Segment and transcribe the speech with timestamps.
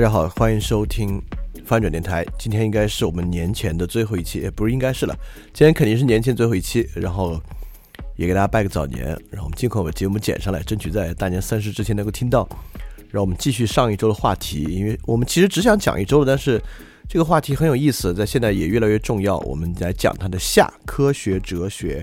[0.00, 1.22] 大家好，欢迎收听
[1.66, 2.24] 翻转电台。
[2.38, 5.14] 今天应该是我们年前的最后一期，也不是应该是了，
[5.52, 6.88] 今天肯定是年前最后一期。
[6.94, 7.38] 然后
[8.16, 12.48] 也给大家拜个早年，然后我们尽快把节目剪上来，争取在大年三十之前能够听到。
[13.10, 16.58] 让我们继续上一周的话题，因为我们其实只想讲一周的，但是
[17.06, 19.36] 这个话题很有意思，在现在也越来越重要。
[19.40, 22.02] 我们来讲它的下科学哲学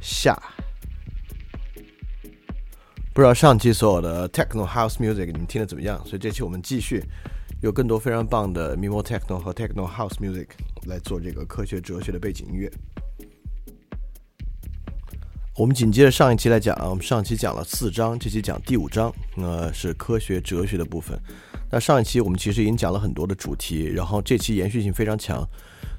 [0.00, 0.42] 下。
[3.16, 5.98] 不知道上期所有的 techno house music 你们听的怎么样？
[6.04, 7.02] 所以这期我们继续
[7.62, 10.48] 有更多非常棒的 mimo techno 和 techno house music
[10.82, 12.70] 来做这个科学哲学的背景音乐。
[15.56, 21.18] 我们紧接着上一期来讲，我们上期讲了四章，这期讲第五章，呃，是科学哲学的部分。
[21.70, 25.38] 那上一期我们其实已经讲了很多的主题，然后这期延续性非常强，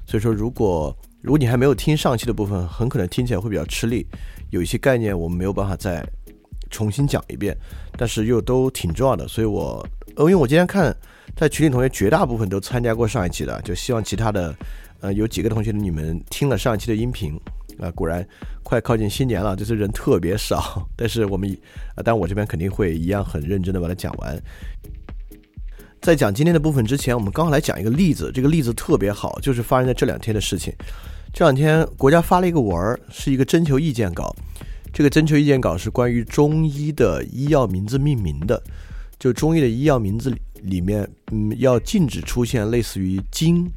[0.06, 4.06] 所以说如果如果你还没有听上期的部分，很可能听起来会比较吃力，
[4.50, 6.08] 有一些概念我们没有办法再。
[6.70, 7.56] 重新讲一遍，
[7.96, 9.86] 但是又都挺重要的，所以我，
[10.16, 10.94] 呃，因为我今天看
[11.36, 14.54] 在群里同学绝大部分都参加过上一期的，就希望其他的，
[15.00, 17.38] 呃，有几个同学你们听了上一期的音频，
[17.78, 18.26] 啊，果然
[18.62, 21.56] 快靠近新年了，就是人特别少，但是我们，
[21.96, 24.40] 呃，但我这边肯定会一样很认真的把它讲完。
[26.00, 30.72] 在讲今天的部分之前，我们刚好来讲一个例子，这个例子特别好，就是发生在这两天的事情。
[31.32, 34.34] 这两天国家发了一个文儿，是一个征求意见稿。
[34.92, 38.62] 这个征求意见稿是关于中医的医药名字命名的，
[39.18, 43.70] 就中医的医药名字里面，嗯，要禁止出现类似于金、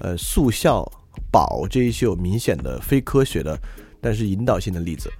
[0.00, 0.90] 呃速效、
[1.30, 3.58] 宝这一些有明显的非科学的，
[4.00, 5.10] 但是引导性的例子。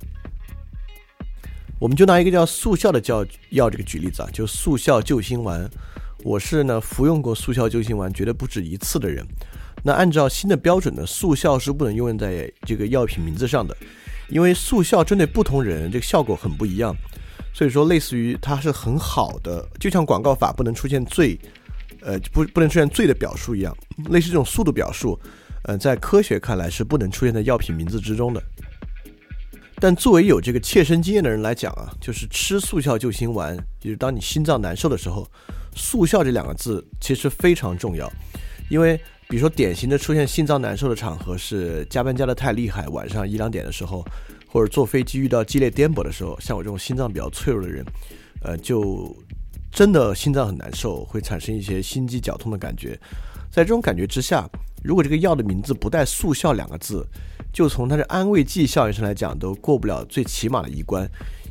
[1.78, 5.70] 我们就拿一个叫速效的叫药这个举例子啊，就速效救心丸。
[6.24, 9.24] 我是呢服用过速效救心丸绝对不止一次的人。
[9.84, 13.76] 那按照新的标准呢，速效是不能用在这个药品名字上的。
[14.28, 16.94] 因为速效针对不同人，这个效果很不一样，
[17.54, 21.38] 所以说类似于它是很好的，就像广告法不能出现最，
[22.02, 23.74] 呃不不能出现最的表述一样，
[24.10, 25.18] 类似这种速度表述，
[25.64, 28.42] 呃在科学看来是不能出现在药品名字之中的。
[29.80, 35.26] 但作为有这个切身经验的人来讲啊，就是吃速效救心丸，就是当你心脏难受的时候，
[35.74, 38.12] 速效这两个字其实非常重要，
[38.68, 39.00] 因为。
[39.28, 44.02] 比如说，典型的出现心脏难受的场合是加班加的太厉害，晚上一两点的时候，
[44.46, 47.84] 或者坐飞机遇到激烈颠簸的时候，像我这种心脏比较脆弱的人，
[48.40, 49.14] 呃，就
[49.70, 52.98] 真的心脏很难受，会产生一些心肌绞痛的感觉。
[53.50, 54.48] 在这种感觉之下，
[54.82, 57.06] 如果这个药的名字不带速效两个字，
[57.52, 61.06] 就从它的安慰剂效应上来讲，都过不了最起码的一关。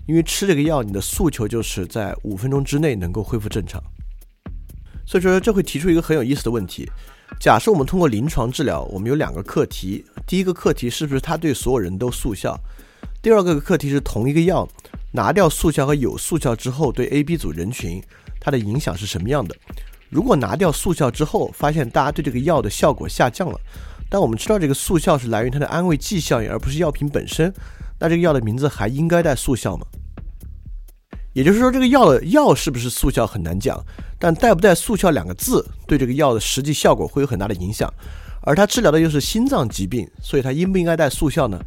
[0.08, 3.80] 因为吃这个药，你的诉求就是在五分钟之内能够恢复正常。
[5.06, 6.90] 所以说，这会提出一个很有意思的问题。
[7.40, 10.04] 假设我们通过临床治疗，我们有两个课题。
[10.26, 12.58] 第一个课题是不是它对所有人都速效？
[13.22, 14.68] 第二个课题是同一个药
[15.12, 18.02] 拿掉速效和有速效之后，对 A、B 组人群
[18.40, 19.56] 它的影响是什么样的？
[20.10, 23.60] 如果拿掉速效之后，发现大家对这个药的效果下降了，
[24.10, 27.54] 但我们知道这个速效是来源于它的安慰剂效应，而不是药品本身，
[28.00, 29.86] 那这个药的名字还应该带速效吗？
[31.38, 33.80] 也就是说，这个药的药是不是速效很难讲，
[34.18, 37.88] 但带不带速效两个字，对这个药的实际效果会有很大的影响。
[38.42, 41.60] 而它治疗的又是心脏疾病，所以它应不应该带速效呢？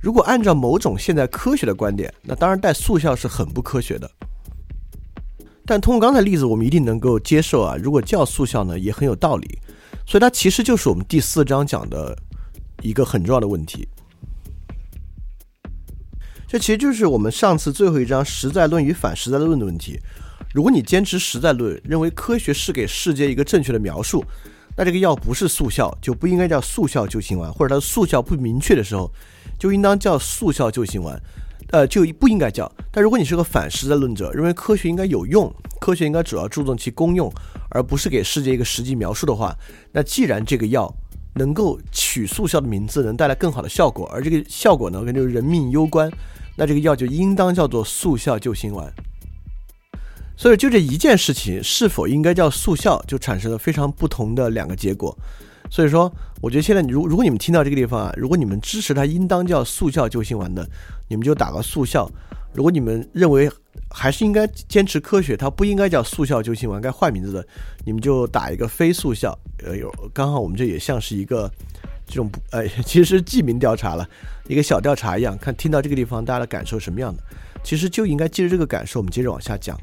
[0.00, 4.10] 如果按照某种现在科学的观点，那当然带速效是很不科学的。
[5.64, 7.76] 但通过刚才例子，我们一定能够接受啊。
[7.80, 9.56] 如果叫速效呢，也很有道理。
[10.04, 12.18] 所以它其实就是我们第四章讲的
[12.82, 13.86] 一个很重要的问题。
[16.52, 19.98] 这其实就是我们上次最后一章实在论与反实在论的问题。
[20.52, 24.22] 如果你坚持实在论，认为科学是给世界一个正确的描述，
[24.76, 29.10] 那这个药不是速效，就不应该叫速效救心丸，或者它的速效不明确的时候，
[29.58, 31.18] 就应当叫速效救心丸。
[31.70, 32.70] 呃，就不应该叫。
[32.90, 35.50] 但如果你是个反实在论者，认为科学应该有用，
[35.80, 37.32] 科学应该主要注重其功用，
[37.70, 39.56] 而不是给世界一个实际描述的话，
[39.90, 40.94] 那既然这个药
[41.36, 46.10] 能够取速效的名字，能带来更好的效果，而这个效果呢跟这个人命攸关，
[46.56, 48.92] 那这个药就应当叫做速效救心丸。
[50.36, 55.16] 所以就这一件事情是否应该叫速效，就产生了非常不同的两个结果。
[55.70, 60.68] 所以说，我觉得现在如如果你们听到这个地方啊，如果你们支持它应当叫速效救心丸的，
[61.08, 62.06] 你们就打个速效；
[62.52, 63.50] 如果你们认为
[63.88, 67.46] 还是应该坚持科学，它不应该叫速效救心丸，该换名字的，
[67.84, 69.38] 你们就打一个非速效。
[69.64, 71.50] 呃，有刚好我们这也像是一个
[72.06, 74.06] 这种呃，其实记名调查了
[74.48, 77.22] 一个小调查一样，看听到这个地方大家的感受什么样的，
[77.62, 79.78] 其实就应该记着这个感受，我们接着往下讲。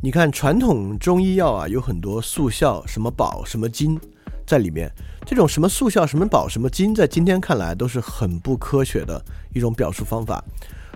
[0.00, 3.98] 你看传统中医药啊，有很多速效什么保什么金
[4.46, 4.90] 在里面。
[5.24, 9.20] 这种什么速效什么保什么金，在今天看来都是很不科学的
[9.52, 10.44] 一种表述方法。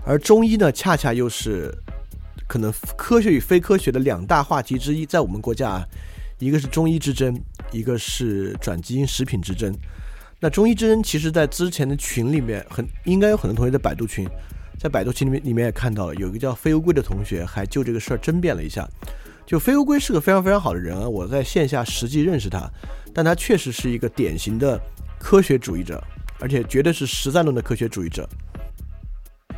[0.04, 1.74] 而中医呢，恰恰又是
[2.46, 5.04] 可能科学与非科学的两大话题之一。
[5.04, 5.84] 在我们国家，
[6.38, 7.36] 一个是中医之争，
[7.72, 9.74] 一个是转基因食品之争。
[10.40, 14.26] 那中医之恩，其实在之前的群里面，很应该有很多同学在百度群。
[14.78, 18.88] 在百度群里面，里面也看到了有一个叫飞乌龟的同学，还就这个事儿争辩了一下。
[19.44, 22.66] 就飞乌龟是个非常非常好的人啊，我在线下实际认识他，
[23.12, 24.80] 但他确实是一个典型的
[25.18, 26.02] 科学主义者，
[26.38, 28.26] 而且绝对是实在论的科学主义者。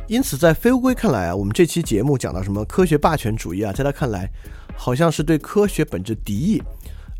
[0.07, 4.29] 因此，在飞乌龟看来啊，我们这期节目讲到什么科学霸权主义啊，在他看来，
[4.75, 6.61] 好像是对科学本质敌意。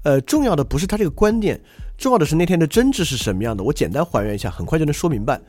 [0.04, 1.60] 呃，重要的不是他这个观点，
[1.98, 3.64] 重要的是那天的争执是什么样的。
[3.64, 5.40] 我简单还原一下，很快就能说明白。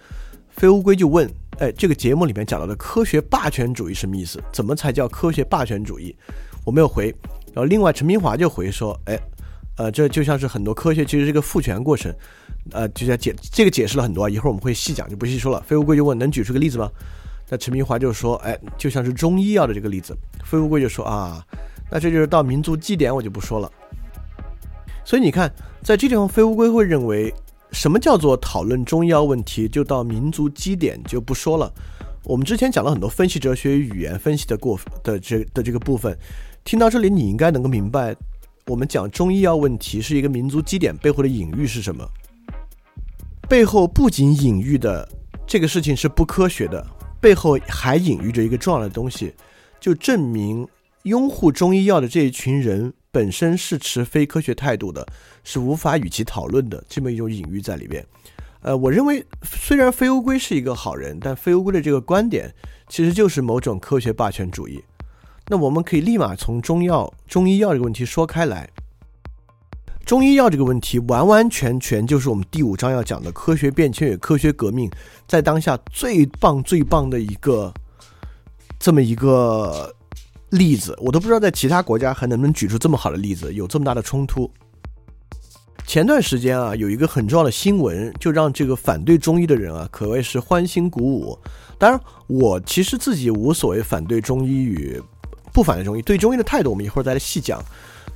[0.51, 1.31] 飞乌龟就问。
[1.59, 4.43] 哎，这个节目里面讲到的科学霸权主义什么意思？
[4.53, 6.13] 怎么才叫科学霸权主义？
[6.65, 7.15] 我没有回。
[7.53, 9.17] 然后另外陈明华就回说，哎，
[9.77, 12.13] 呃，这就像是很多科学其实是个父权过程，
[12.73, 15.63] 呃，就像解这个解释了很多啊，一会儿我们会细讲，就不细说了。
[15.63, 16.91] 飞乌龟就问，能举出个例子吗？
[17.49, 20.13] 那陈明华就说，哎，就像是中医药的这个例子。
[20.45, 21.41] 飞乌龟就说啊，
[21.89, 23.71] 那这就是到民族基点，我就不说了。
[25.05, 25.53] 所以你看，
[25.83, 27.33] 在这地方，飞乌龟会认为。
[27.73, 31.69] 什么叫做讨论中医药问题就到民族基点就不说了。
[32.23, 36.17] 我们之前讲了很多分析哲学与语言分析的过的这的这个部分，
[36.63, 38.15] 听到这里你应该能够明白，
[38.67, 42.09] 我们讲中医药问题是一个民族基点背后的隐喻是什么。
[43.49, 45.09] 背后不仅隐喻的
[45.45, 46.87] 这个事情是不科学的，
[47.21, 49.35] 背后还隐喻着一个重要的东西，
[49.81, 50.65] 就证明
[51.03, 52.95] 拥护中医药的这一群人。
[53.15, 55.07] 本身是持非科学态度的，
[55.45, 58.05] 是无法与其讨论的这么一种隐喻在里边。
[58.63, 62.53] 呃，我认为虽然非乌龟是一个好人，但非乌龟的这个观点
[62.89, 64.83] 其实就是某种科学霸权主义。
[65.47, 68.69] 那我们可以立马从中药、中医药这个问题说开来。
[70.05, 74.91] 中医药这个问题完完全全就是我们第五章要讲的科学变迁与科学革命
[75.29, 77.73] 在当下最棒最棒的一个
[78.81, 79.94] 这么一个。
[80.55, 83.53] 例子我都不知道，在其他国家还能不能举出这么好的例子？
[83.53, 84.51] 有这么大的冲突。
[85.87, 91.39] 前段时间啊，有一个很重要的新闻，就让这个反对中医的人啊，可谓是欢欣鼓舞。
[91.79, 95.03] 当然，我其实自己无所谓反对中医与
[95.53, 97.63] 不反对中医，对中医的态度我们一会儿再来细讲。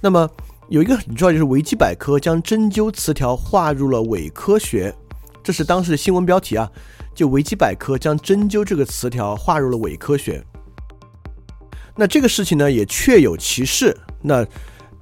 [0.00, 0.28] 那么
[0.68, 4.94] 有一个很重要，就是维基百科将针灸词条划入了伪科学，
[5.42, 6.70] 这是当时的新闻标题啊。
[7.14, 10.42] 就维基百科将针灸这个词条划入了伪科学。
[11.98, 13.96] 那这个事情呢，也确有其事。
[14.22, 14.46] 那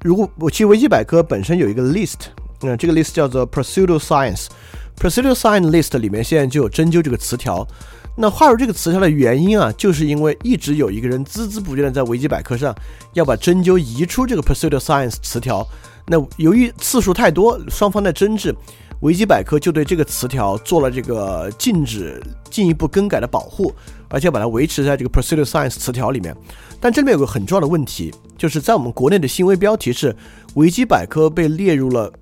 [0.02, 2.14] 如果我其实维基百科本身有一个 list，
[2.62, 7.68] 那这个 list 叫做 pseudo science，pseudo science list 里面现在就有针灸这个词条。
[8.16, 12.74] 那划入这个词条的原因啊，就是因为一直有一个人孜孜不倦的在维基百科上
[13.12, 15.66] 要把针灸移出这个 pseudo science 词条。
[16.06, 18.54] 那由于次数太多，双方在争执，
[19.00, 23.72] 维基百科就对这个词条做了这个禁止进一步更改的保护，
[24.08, 26.34] 而且把它维持在这个 pseudo science 词条里面。
[26.80, 30.16] 但这里面有个很重要的问题，就是在我们国内的新闻标题是
[30.54, 32.12] 维基百科被列入了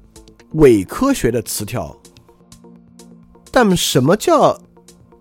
[0.54, 1.96] 伪科学的词条。
[3.52, 4.60] 但什么叫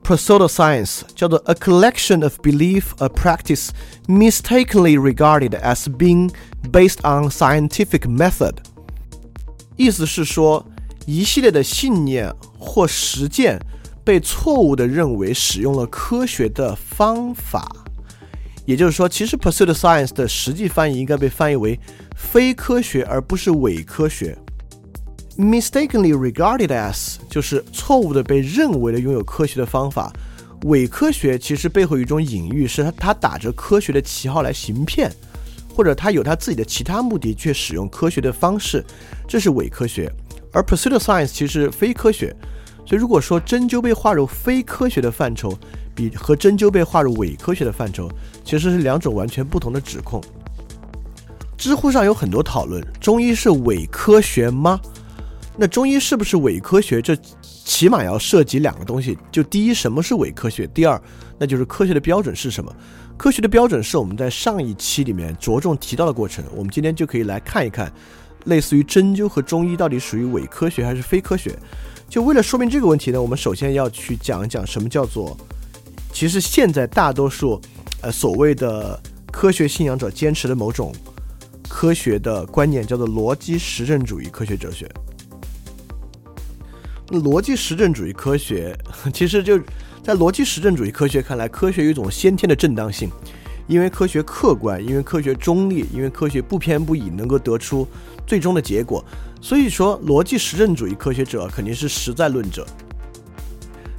[0.03, 1.01] pseudoscience？
[1.13, 3.69] 叫做 a collection of belief a practice
[4.07, 6.31] mistakenly regarded as being
[6.71, 8.55] based on scientific method。
[9.75, 10.65] 意思是说，
[11.05, 13.59] 一系列的信念或实践
[14.03, 17.69] 被错误的认为使用了科学的方法。
[18.65, 21.77] 也就是说，其实 pursuit science 的实际翻译应该被翻译为
[22.15, 24.37] 非科学，而不是伪科学。
[25.37, 30.13] mistakenly regarded as 就是错误的被认为了拥有科学的方法。
[30.65, 35.11] 伪科学其实背后有一种隐喻是，他他打着科学的旗号来行骗，
[35.75, 38.81] 或者他有他自己的其他目的，却使用科学的方式，
[39.27, 40.09] 这是伪科学。
[40.53, 42.33] 而 pursuit science 其实非科学。
[42.85, 45.57] 所以如果说针灸被划入非科学的范畴，
[45.95, 48.09] 比和针灸被划入伪科学的范畴，
[48.43, 50.21] 其实是两种完全不同的指控。
[51.57, 54.79] 知乎上有很多讨论，中医是伪科学吗？
[55.55, 57.01] 那中医是不是伪科学？
[57.01, 60.67] 这起码要涉及两个东西，就第一，什么是伪科学？
[60.67, 61.01] 第二，
[61.37, 62.75] 那就是科学的标准是什么？
[63.15, 67.89] 科学的标准是我们在上一期里面着重提到的过程，我们今天就可以来看一看，
[68.45, 71.57] 类似于针灸和中医到底属于伪科学还是非科学？
[72.09, 75.35] 就为了说明这个问题呢，我们首先要去讲一讲什么叫做，
[76.11, 77.59] 其实现在大多数，
[78.01, 80.93] 呃，所谓的科学信仰者坚持的某种
[81.67, 84.87] 科学的观念，叫做逻辑实证主义科学哲学。
[87.07, 88.77] 逻辑实证主义科学，
[89.13, 89.59] 其实就
[90.03, 93.09] 在逻辑实证主义科学看来，科学有一种先天的正当性，
[93.67, 97.87] 因为科学客观，因为科学中立，因为科学不偏不倚，能够得出
[98.27, 99.03] 最终的结果。
[99.41, 102.65] 所以说，逻辑实证主义科学者肯定是实在论者。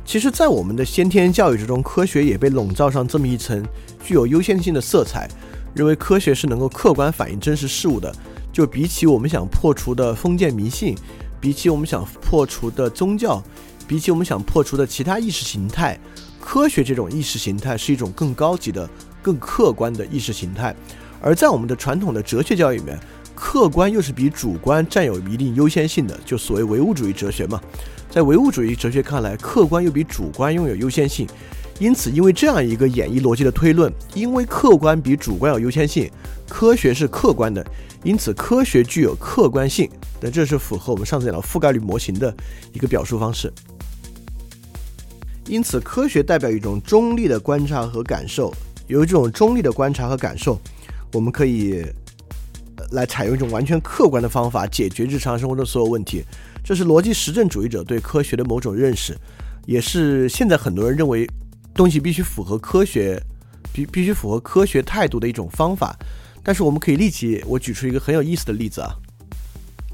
[0.05, 3.65] 其实，在我们的先天教育之中，科学也被笼罩上这么一层
[4.03, 5.29] 具有优先性的色彩，
[5.75, 8.15] 认为科学是能够客观反映真实事物的。
[8.53, 10.97] 就比起我们想破除的封建迷信。
[11.41, 13.43] 比起我们想破除的宗教，
[13.87, 15.99] 比起我们想破除的其他意识形态，
[16.41, 18.89] 科学这种意识形态是一种更高级的、
[19.25, 20.77] 更客观的意识形态。
[21.23, 23.01] 而在我们的传统的哲学教育里面，
[23.35, 27.59] 客观又是比主观占有一定优先性的，就所谓唯物主义哲学嘛。
[28.11, 31.27] 在唯物主义哲学看来，客观又比主观拥有优先性。
[31.81, 36.09] 因此，因为这样一个演绎逻辑的推论，因为客观比主观有优先性，
[36.49, 37.67] 科学是客观的。
[38.05, 39.91] 因此，科学具有客观性，
[40.21, 42.33] 那这是符合我们上次讲的覆盖率模型的
[42.73, 43.53] 一个表述方式。
[45.47, 48.55] 因此，科学代表一种中立的观察和感受，
[48.87, 50.61] 有这种中立的观察和感受，
[51.13, 51.85] 我们可以
[52.93, 56.23] 来采用一种完全客观的方法解决日常生活中所有问题。
[56.63, 59.17] 这是逻辑实证主义者对科学的某种认识，
[59.67, 61.29] 也是现在很多人认为
[61.75, 63.23] 东西必须符合科学，
[63.73, 65.97] 必必须符合科学态度的一种方法。
[66.43, 68.95] 但是我们可以立即，我举出一个很有意思的例子啊，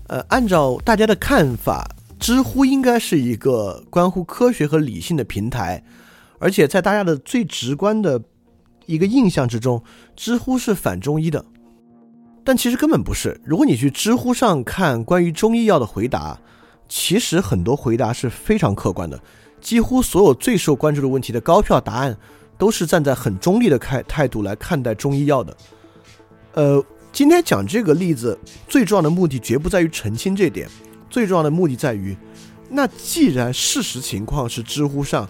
[0.09, 5.83] 呃，按照大家的看法，知乎应该是一个关乎科学和理性的平台，
[6.41, 8.21] 而且在大家的最直观的
[8.91, 9.83] 一个印象之中，
[10.17, 11.45] 知乎是反中医的，
[12.45, 13.41] 但其实根本不是。
[13.45, 16.39] 如果你去知乎上看关于中医药的回答，
[16.89, 19.21] 其实很多回答是非常客观的，
[19.61, 22.17] 几乎所有最受关注的问题的高票答案，
[22.59, 25.57] 都是站在很中立的开态度来看待中医药的。
[26.55, 30.69] 呃，今天讲这个例子最重要的目的绝不在于澄清这点，
[31.09, 32.17] 最重要的目的在于，
[32.69, 35.29] 那既然事实情况是知乎上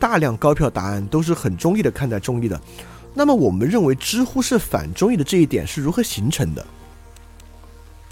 [0.00, 2.60] 大量高票答案都是很中立的看待中医的，
[3.18, 6.64] 那么我们认为知乎是反中医的这一点是如何形成的？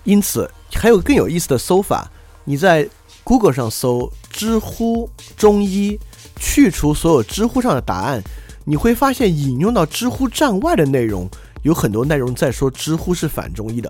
[0.03, 2.11] 因此，还有更有意思的搜法，
[2.43, 2.89] 你在
[3.23, 5.97] Google 上搜知乎中医，
[6.41, 8.21] 去除所有知乎上的答案，
[8.65, 11.31] 你会发现引用到知乎站外的内容。
[11.63, 13.89] 有很多内容在说知乎是反中医的，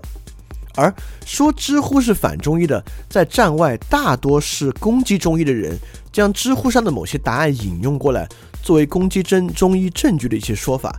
[0.75, 0.93] 而
[1.25, 5.75] 说知乎是反中医的，在站外大多是攻击中医的人，
[6.11, 8.29] 将知乎上的某些答案引用过来，
[8.61, 10.95] 作为攻击真中医证据的一些说法。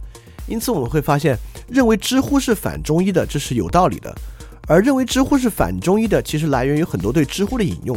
[0.49, 1.37] 因此，我们会发现，
[1.69, 4.11] 认为知乎是反中医的，这是有道理的；
[4.67, 7.97] 而认为知乎是反中医的，其实来源于很多对知乎的引用，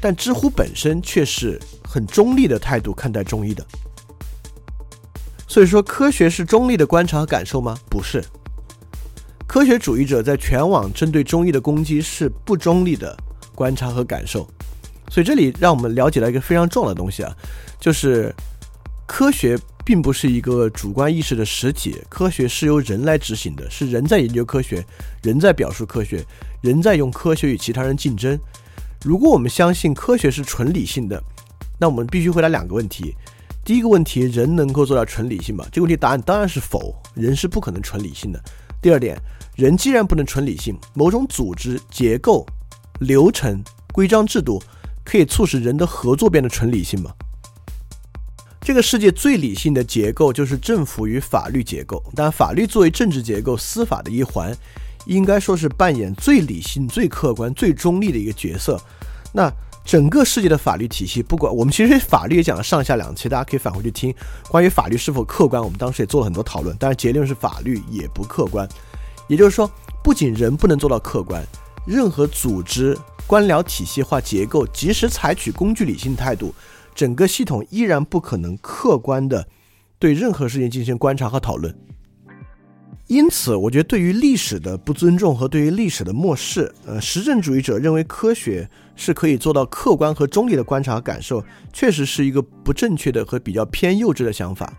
[0.00, 3.64] 但知乎本身却是很中立的态度看待中医的。
[5.46, 7.76] 所以说，科学是中立的观察和感受吗？
[7.88, 8.24] 不是。
[9.46, 13.14] 科学主义者在全网针对中医的攻击是不中立的
[13.54, 14.48] 观察和感受。
[15.10, 17.36] 所以这里让我们了解到一个非常重要的东西啊，
[17.78, 18.34] 就是
[19.06, 24.84] 科学并不是一个主观意识的实体，科学是由人来执行的，是人在研究科学，
[25.22, 26.24] 人在表述科学，
[26.62, 28.38] 人在用科学与其他人竞争。
[29.04, 31.22] 如果我们相信科学是纯理性的，
[31.78, 33.14] 那我们必须回答两个问题。
[33.64, 35.66] 第一个问题，人能够做到纯理性吗？
[35.70, 38.42] 这个问题答案当然是否，人是不可能纯理性的。
[38.80, 39.16] 第二点，
[39.56, 42.46] 人既然不能纯理性，某种组织结构、
[43.00, 44.62] 流程、规章制度
[45.04, 47.12] 可以促使人的合作变得纯理性吗？
[48.62, 54.56] 这个世界最理性的结构就是政府与法律结构，但法律作为政治结构、司法的一环，
[55.06, 58.80] 应该说是扮演最理性、最客观、最中立的一个角色。
[59.32, 59.52] 那。
[59.84, 64.14] 整个世界的法律体系，不管我们其实法律也讲了上下两期，大家可以返回去听。
[64.48, 68.66] 关于法律是否客观，我们当时也做了很多讨论，但是结论是法律也不客观。
[69.26, 69.68] 也就是说，
[70.00, 71.44] 不仅人不能做到客观，
[71.84, 76.54] 任何组织、官僚体系化结构，即使采取工具理性态度，
[76.94, 79.46] 整个系统依然不可能客观的
[79.98, 81.74] 对任何事情进行观察和讨论。
[83.08, 94.72] 因此，我觉得对于历史的不尊重和对于历史的漠视，呃，实证主义者认为科学是可以做到客观和中立的观察和感受，确实是一个不正确的和比较偏幼稚的想法。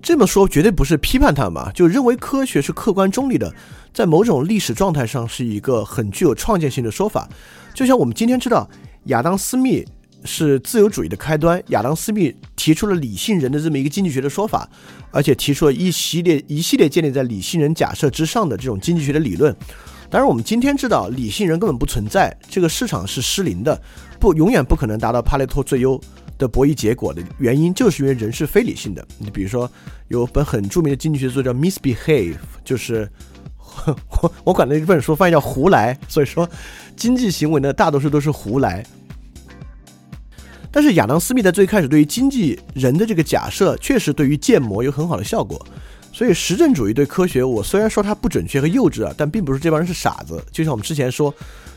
[0.00, 3.54] 这么说绝对不是批判他们，就认为科学是客观中立的，
[3.92, 7.28] 在某种历史状态上是一个很具有创建性的说法。
[7.74, 8.68] 就像我们今天知道，
[9.04, 9.84] 亚当·斯密
[10.24, 14.68] 是自由主义的开端，亚当·斯密提出了理性人的这么一个经济学的说法，
[15.10, 19.54] 而且提出了一系列一系列建立在理性人假设之上的这种经济学的理论。
[20.10, 23.80] 当然，我们今天知道理性人根本不存在，这个市场是失灵的，
[24.18, 26.00] 不永远不可能达到帕累托最优。
[26.38, 29.04] 的博弈结果的原因，就是因为人是非理性的。
[29.18, 29.68] 你比如说，
[30.06, 33.10] 有本很著名的经济学作叫 Misbehave，就是
[34.22, 35.98] 我我管那本书翻译叫胡来。
[36.06, 36.48] 所以说，
[36.94, 38.86] 经济行为呢，大多数都是胡来。
[40.70, 45.64] 但是亚当斯密在最开始对于经济人的这个假设，确实对于建模有很好的效果。
[46.12, 50.42] 所以实证主义对科学，我虽然说它不准确和幼稚啊，但并不是这帮人是傻子。
[50.50, 51.32] 就像我们之前说。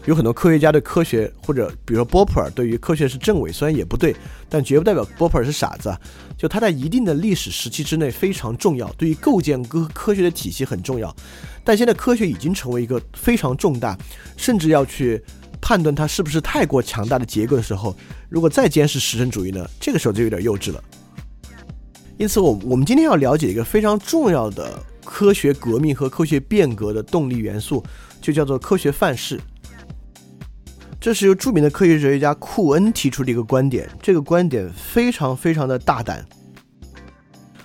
[0.06, 4.16] 有很多科学家对科学，或者比如说波普尔对于科学是正伪，虽然也不对，
[4.50, 6.02] 但绝不代表波普尔是傻子啊。
[6.36, 11.16] 就他在一定的历史时期之内非常重要，对于构建科科学的体系很重要。
[11.64, 13.96] 但现在科学已经成为一个非常重大，
[14.36, 15.22] 甚至要去
[15.62, 17.96] 判断它是不是太过强大的结构的时候，
[18.28, 19.66] 如果再监视实证主义呢？
[19.80, 20.84] 这个时候就有点幼稚了。
[22.18, 27.84] 因此，我我们今天要了解一个非常重要的科学革命和科学变革的动力元素，
[28.22, 29.40] 就叫做科学范式。
[31.00, 36.24] 这是由著名的科学哲学家库恩提出的一个观点，这个观点非常非常的大胆。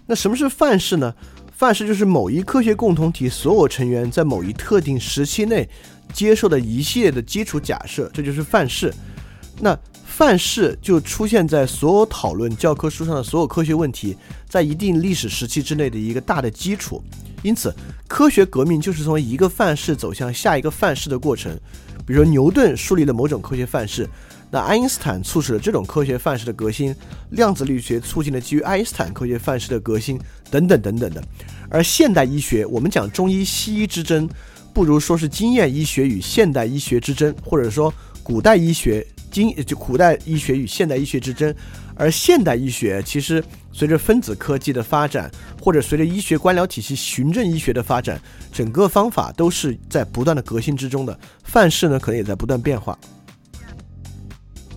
[0.06, 1.14] 那什么是范式呢？
[1.52, 5.68] 范式就是某一科学共同体所有成员在某一特定时期内
[6.12, 8.92] 接受的一系列的基础假设，这就是范式。
[9.60, 14.16] 那范式就出现在所有讨论教科书上的所有科学问题，
[14.48, 17.02] 在一定历史时期之内的一个大的基础。
[17.42, 17.74] 因此，
[18.08, 21.56] 科学革命就是从一个范式走向下一个范式的过程。
[22.06, 24.08] 比如说，牛顿树立了某种科学范式，
[24.50, 26.94] 那爱因斯坦促使了这种科学范式的革新，
[27.30, 30.18] 量子力学促进了基于爱因斯坦科学范式的革新，
[30.50, 31.22] 等等等等的。
[31.68, 34.28] 而现代医学，我们讲中医西医之争，
[34.76, 37.90] 不如说是经验医学与现代医学之争，或者说
[38.22, 41.52] 古代医学经就古代医学与现代医学之争。
[41.94, 45.30] 而现代医学其实随着分子科技的发展，
[45.62, 48.20] 或者随着医学官僚体系、循证医学的发展，
[48.52, 51.18] 整个方法都是在不断的革新之中的。
[51.42, 52.98] 范式呢，可能也在不断变化。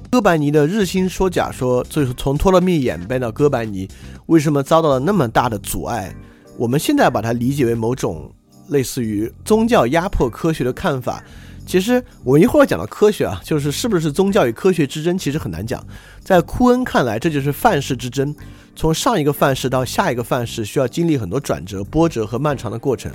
[0.09, 3.85] 哥白尼的日心说假说，就是从托勒密演变到哥白尼，
[4.27, 6.15] 为什么遭到了那么大的阻碍？
[6.57, 8.33] 我们现在把它理解为某种
[8.69, 11.23] 类似于宗教压迫科学的看法。
[11.65, 15.85] 其实我们一会儿要讲到科学啊，就是是不是宗教与科学之争，其实很难讲。
[16.23, 18.35] 在库恩看来，这就是范式之争，
[18.75, 23.11] 从上一个范式到下一个范式，需要经历很多转折、波折和漫长的过程。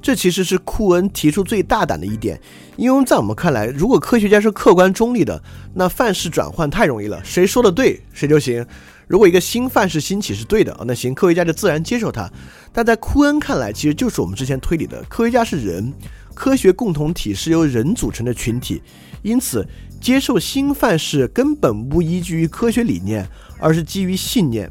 [0.00, 2.40] 这其实是库恩提出最大胆的一点，
[2.76, 5.42] 因为在我们看来，如果科学家是客观中立的，
[5.74, 8.64] 那范式转换太容易了，谁说的对谁就行。
[9.08, 12.30] 如果一个新范式兴起是对的啊，那行，科学家就自然接受它。
[12.72, 15.92] 但在库恩看来，其实就是我们之前推理的，科学家是人。
[16.34, 18.80] 科学共同体是由人组成的群体，
[19.22, 19.66] 因此
[20.00, 24.70] 接受新范式根本不依据于科学理念，而是基于信念。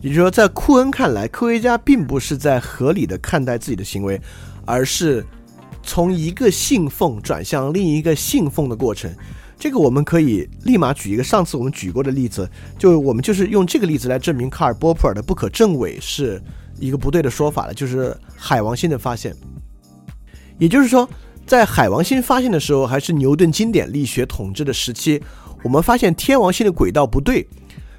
[0.00, 4.20] 也就是说，在库恩看来，科学家并不是在合理的看待自己的行为，
[4.64, 5.24] 而是
[5.84, 9.08] 从一个信奉转向另一个信奉的过程。
[9.58, 16.40] 这个我们可以立马举一个上次我们举过的例子，就我们就是用这个例子来证明卡尔波普尔的不可证伪是
[16.78, 19.34] 一个不对的说法了，就是海王星的发现。
[20.58, 21.08] 也就是说，
[21.46, 25.22] 在海王星发现的时候，还是牛顿经典力学统治的时期，
[25.62, 27.46] 我们发现天王星的轨道不对。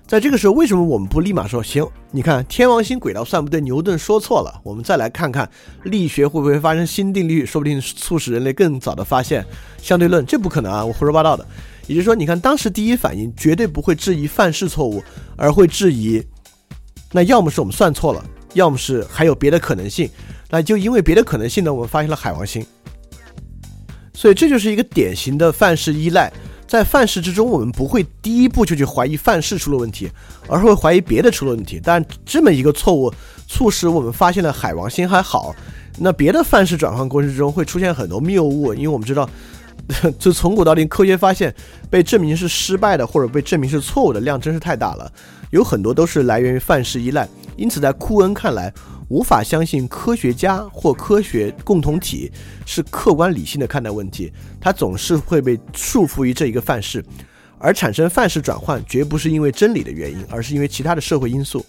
[0.08, 1.86] 在这个时候，为什么我们不立马说行？
[2.12, 4.62] 你看天王星轨道算不对，牛顿说错了。
[4.63, 5.50] 我们再来看看
[5.84, 9.46] 力学会不会发生新定律，说不定促使人类更早的发现
[9.82, 10.26] 相对论。
[10.26, 11.46] 这不可能啊，我胡说八道的。
[11.88, 15.04] 也就是说，你看当时第一反应绝对不会质疑范式错误，
[15.36, 16.24] 而会质疑，
[17.12, 20.10] 那要么是我们算错了，要么是还有别的可能性。
[20.50, 22.65] 那就因为别的可能性呢，我们发现了海王星，
[24.13, 26.32] 所以这就是一个典型的范式依赖。
[26.67, 30.12] 在范式之中，我们不会第一步就去怀疑范式出了问题，
[30.47, 31.80] 而会怀疑别的出了问题。
[31.82, 33.12] 但这么一个错误，
[33.47, 35.56] 促使我们发现了海王星还好。
[35.99, 39.27] 那别的范式转换过程中会出现很多谬误，因为我们知道，
[40.19, 41.53] 就从古到今，科学发现
[41.89, 45.12] 被证明是失败的或者被证明是错误的量真是太大了，
[45.51, 47.27] 有很多都是来源于范式依赖。
[47.56, 48.71] 因此，在库恩看来。
[49.10, 52.32] 无法相信科学家或科学共同体
[52.65, 57.04] 是客观理性的看待问题，他总是会被束缚于这一个范式，
[57.58, 61.65] 而产生范式转换绝不是因为真理的原因，而是因为其他的社会因素。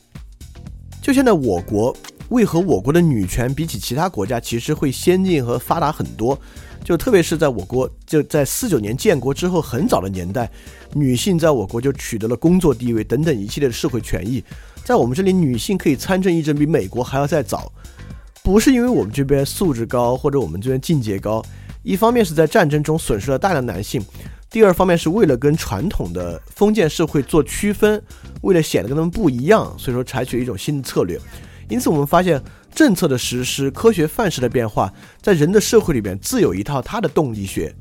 [1.01, 1.97] 就现在我国
[2.31, 6.39] 为何我国的女权比起其他国家其实会先进和发达很多？
[6.85, 10.51] 就特别是在我国，就在四九年建国之后很早的年代，
[10.95, 14.43] 女性在我国就取得了工作地位等等一系列的社会权益。
[14.85, 17.71] 在我们这里，女性可以参政议政比美国还要再早，
[18.43, 21.45] 不是因为我们这边素质高或者我们这边境界高，
[21.83, 24.03] 一方面是在战争中损失了大量男性，
[24.49, 28.03] 第二方面是为了跟传统的封建社会做区分，
[28.41, 31.21] 为了显得跟他们不一样，所以说采取一种新的策略。
[31.69, 32.43] 因此，我们发现
[32.79, 37.75] 政策的实施、科学范式的变化，在人的社会里边自有一套它的动力学。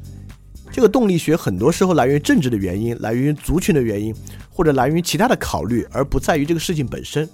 [0.71, 4.12] 这个动力学很多时候来源于政治的原因，来源于族群的原因，
[4.49, 7.29] 或者来源于其他的考虑，而不在于这个事情本身。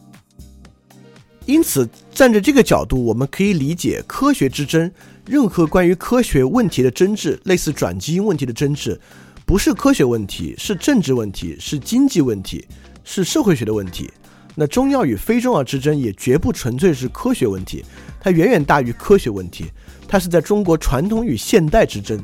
[1.45, 4.91] 因此，站在这个角度，我们可以理解科学之争。
[5.25, 8.99] 任何关于科学问题的争执，类似转基因问题的争执，
[9.45, 12.67] 不是科学问题，是政治问题，是经济问题，
[13.05, 14.11] 是社会学的问题。
[14.55, 17.83] 那中药与非中药之争也绝不纯粹是科学问题，
[18.19, 19.65] 它远远大于科学问题，
[20.07, 22.23] 它是在中国传统与现代之争，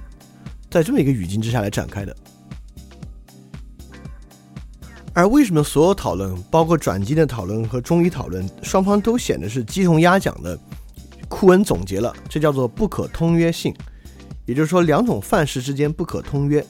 [0.70, 2.16] 在这么一个语境之下来展开的。
[5.12, 10.58] 而为什么所有讨论，包括转基因的讨论和中医讨论，双方都显得是鸡同鸭讲的？
[11.28, 13.74] 库恩总结了，这叫做不可通约性，
[14.46, 16.66] 也就是说，两种范式之间不可通约。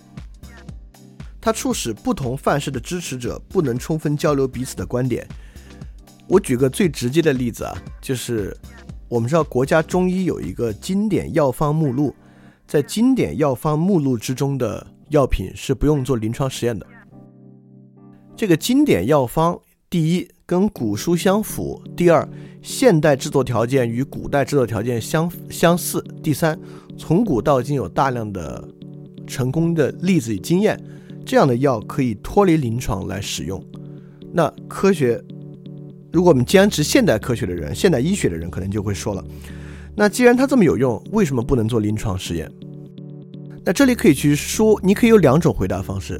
[1.39, 5.25] 它促使不同范式的支持者不能充分交流彼此的观点。
[6.29, 8.55] 我举个最直接的例子啊，就是
[9.07, 12.13] 我们知道国家中医有一个经典药方目录，
[12.67, 16.85] 在经典药方目录之中的药品是不用做临床实验的。
[18.35, 22.29] 这个经典药方，第一跟古书相符，第二
[22.61, 26.57] 现代制作条件与古代制作条件相相似，第三
[26.95, 28.69] 从古到今有大量的
[29.25, 30.79] 成功的例子与经验，
[31.25, 33.59] 这样的药可以脱离临床来使用。
[34.31, 35.19] 那科学。
[36.11, 39.23] 如果我们坚持现代科学的人、现代医学的人，可能就会说了：
[39.95, 42.51] 那既然它这么有用，为什么不能做临床实验？
[43.63, 46.19] 那这里可以去说，你可以有两种回答方式。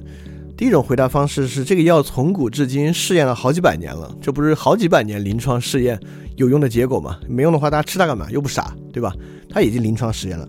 [0.56, 5.98] 第一种回答方式是，这个药从古至今试验了好几百年了，这不是好几百年临床试验
[6.36, 7.18] 有用的结果吗？
[7.28, 8.30] 没用的话，大家吃它干嘛？
[8.30, 9.14] 又不傻，对吧？
[9.50, 10.48] 它已经临床实验了。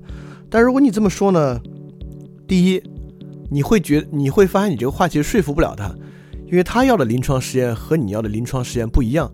[0.50, 1.61] 但如果你这么说呢？
[2.48, 2.83] 第一，
[3.48, 5.94] 你会觉你会发现你这个话其实说服不了他。
[6.50, 9.30] 因为他要的临床实验和你要的临床实验不一样。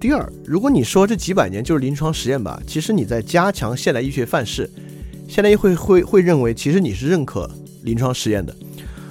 [0.00, 4.70] 第二，如果你说这几百年就是临床实验吧，其实你在加强现代医学范式，
[5.28, 7.50] 现代医会会会认为其实你是认可
[7.82, 8.54] 临床实验的。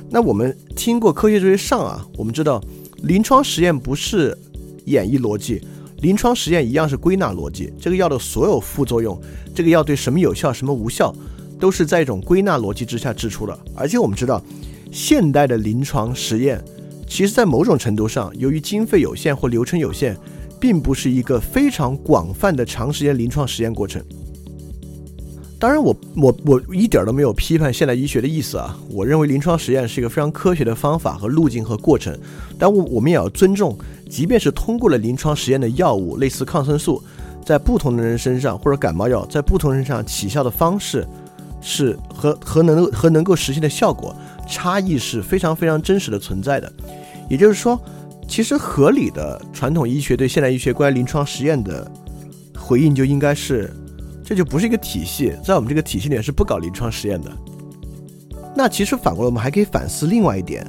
[0.10, 2.64] 那我们听过科学哲学上啊，我们知道
[3.02, 4.38] 临床实验不是
[4.86, 5.62] 演绎逻辑，
[6.02, 7.74] 临床实验一样是归纳逻辑。
[7.82, 9.20] 这个药的所有副作用，
[9.54, 11.14] 这个药对什么有效，什么无效，
[11.60, 13.60] 都是在一种归纳逻辑之下制出的。
[13.76, 14.42] 而且我们知道，
[14.92, 16.64] 现代的临床实验。
[17.14, 20.18] 其实，在某种程度上，由于经费有限或流程有限，
[20.60, 24.04] 并不是一个非常广泛的长时间临床实验过程。
[25.60, 28.76] 当然，我我我一点都没有批判现代医学的意思啊。
[28.90, 32.18] 我认为临床实验是一个非常科学的方法和路径和过程。
[32.58, 33.78] 但我我们也要尊重，
[34.10, 37.00] 即便是通过了临床实验的药物，类似抗生素，
[37.46, 41.08] 在不同的人身上或者感冒药在不同人身上起效的方式，
[41.62, 44.16] 是和和能和能够实现的效果
[44.50, 46.74] 差异是非常非常真实的存在的。
[47.30, 47.80] 也就是说，
[48.28, 51.90] 其实合理的传统医学对现代医学关于临床实验的
[52.58, 53.72] 回应就应该是，
[54.24, 57.32] 这就不是一个体系，在我们这个体系里是不搞临床实验的。
[58.56, 60.66] 那其实反过来，我们还可以反思另外一点，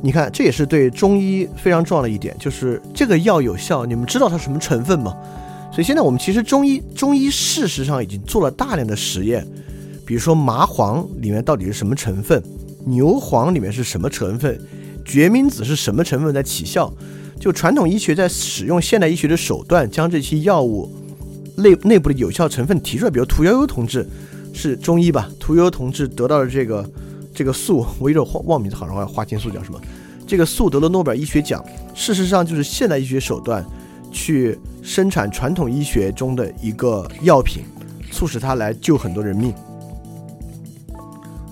[0.00, 5.16] 你看，这也是对中医非常重要的一点，就是这个药有效，你们知道它什么成分吗？
[5.72, 9.44] 所以现在我们其实中医中医事实上已经做了大量的实验，
[10.06, 12.40] 比如说麻黄里面到底是什么成分，
[12.86, 14.56] 牛黄里面是什么成分。
[15.04, 16.92] 决明子是什么成分在起效？
[17.38, 20.90] 就传统医学在使用现代医学的手段，将这些药物
[21.56, 23.10] 内内部的有效成分提出来。
[23.10, 24.08] 比如屠呦呦同志
[24.54, 25.28] 是中医吧？
[25.38, 26.88] 屠呦呦同志得到了这个
[27.34, 29.78] 这个素，我有点忘名字，好像花青素叫什么？
[30.26, 31.62] 这个素得了诺贝尔医学奖。
[31.94, 33.62] 事实上，就是现代医学手段
[34.10, 37.64] 去生产传统医学中的一个药品，
[38.10, 39.52] 促使它来救很多人命。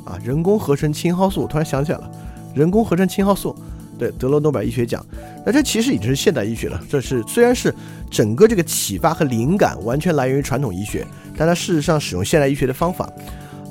[0.07, 2.11] 啊，人工合成青蒿素，我突然想起来了。
[2.55, 3.55] 人工合成青蒿素，
[3.99, 5.05] 对，得了诺贝尔医学奖。
[5.45, 6.81] 那这其实已经是现代医学了。
[6.89, 7.75] 这是虽然是
[8.11, 13.11] 整个这个启发和灵感完全来源于传统医学，但它事实上使用现代医学的方法。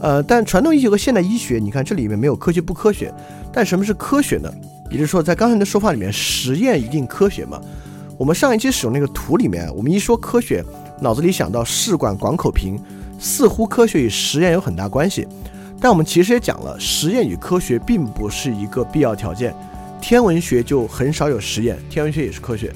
[0.01, 3.13] 呃，但传统医学和现代医学，你看这里面没有科学不科学。
[3.53, 4.51] 但什么是科学呢？
[4.89, 7.61] 也就是说，在刚才的说法里面，实验一定科学嘛？
[8.17, 10.63] 我们上一期使用那个图里面，我们一说科学，
[10.99, 12.79] 脑子里想到试管广口瓶，
[13.19, 15.27] 似乎科学与实验有很大关系。
[15.81, 19.51] 但我们其实也讲了，实验与科学并不是一个必要条件。
[19.99, 22.71] 天文学就很少有实验，天文学也是科学。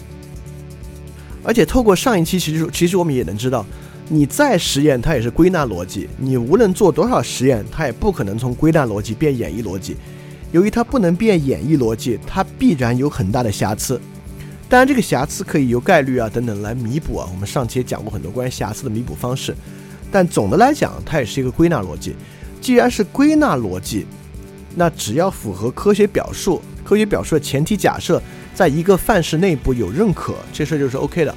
[1.43, 3.63] 而且透过上一期，其实其实我们也能知道，
[4.09, 9.95] 你再实验它也是归纳逻辑，你无论做多少实验，它也不可能从归纳逻辑变演绎逻辑。
[10.51, 14.01] 由于它不能变演绎逻辑，它必然有很大的瑕疵。
[14.67, 17.29] 当然，这个瑕疵可以由概率啊等等来弥补啊。
[17.31, 19.55] 我们上期也讲过很多关于瑕疵的弥补方式。
[20.11, 22.15] 但总的来讲，它也是一个归纳逻辑。
[22.65, 24.07] 既然是归纳逻辑，
[24.73, 28.19] 那只要符合科学表述，科学表述的前提假设，
[28.55, 31.35] 在一个范式内部有认可，这事儿就是 OK 的。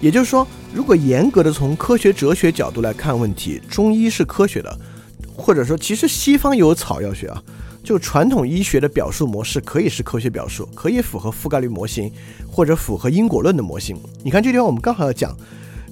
[0.00, 4.78] 也就是说，如果严格的从科学哲学角度来看问题，中医是科学的，
[5.36, 7.42] 或者说，其实西方有草药学啊。
[7.82, 12.08] 就传统医学的表述模式可以是科学表述，可以符合覆盖率模型
[12.48, 13.96] 或者符合因果论的模型。
[14.22, 15.36] 你看这地方，我们刚好要讲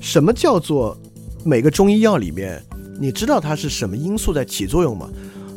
[0.01, 0.97] 什么叫做
[1.45, 2.63] 每个中医药里面，
[2.99, 5.09] 你知道它是什么因素在起作用吗？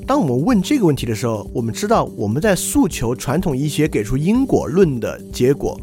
[0.05, 5.79] 当我们问这个问题的时候，我们知道我们在诉求传统医学给出因果论的结果。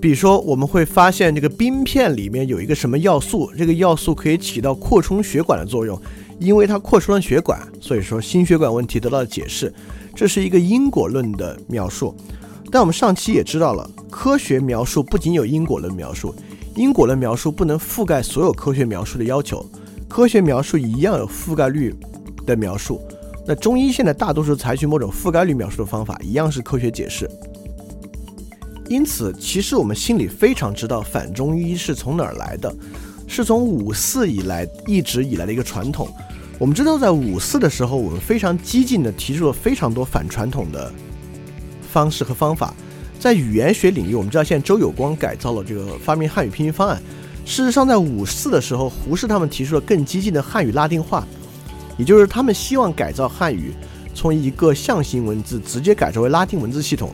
[0.00, 5.98] 比如说，我们会发现这个冰片里面有一个什么要素，这个要素可以起到扩充血管的作用。
[6.40, 9.72] 因为它扩充了血管，所以说心血管问题得到了解释，
[10.16, 12.12] 这是一个因果论的描述。
[12.72, 16.34] 但我们上期也知道了，科学描述不仅有因果论描述，
[16.74, 19.64] 因果论描述不能覆盖所有科学描述的要求，
[20.14, 21.92] 科学描述一样有覆盖率
[22.46, 23.02] 的描述。
[23.44, 27.28] 那中医现在大多数采取某种覆盖率描述的方法，一样是科学解释。
[28.88, 32.72] 因此，其实我们心里非常知道反中医是从哪儿来的。
[33.26, 36.08] 是从五四以来一直以来的一个传统。
[36.60, 40.92] 我们知道，在五四的时候，我们非常激进地提出了非常多反传统的
[41.92, 42.72] 方式和方法。
[43.18, 47.02] 在语言学领域，我们知道现在周有光改造了这个发明汉语拼音方案。
[47.44, 51.26] 事实上，在五四的时候，胡适他们提出了更激进的汉语拉丁化，
[51.98, 53.72] 也就是他们希望改造汉语，
[54.14, 57.12] 从一个象形文字直接改造为拉丁文字系统，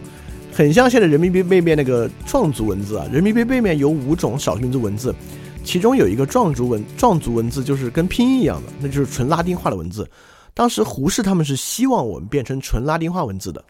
[0.53, 3.07] 很像现在人民币背面那个壮族文字啊。
[3.13, 5.15] 人民币背面有五种少数民族文字。
[5.63, 10.09] 其中有一个壮族文壮族文字，就是跟拼音一样的，那就是纯拉丁化的文字。
[10.55, 13.63] 当时胡适他们是希望我们变成纯拉丁化文字的。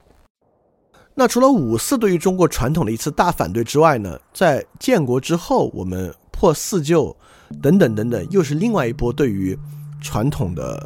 [1.17, 7.15] 那除了五四对于中国传统的一次大反对之外呢，在建国之后，我们破四旧
[7.61, 9.59] 等等等等，又是另外一波对于
[10.01, 10.83] 传统的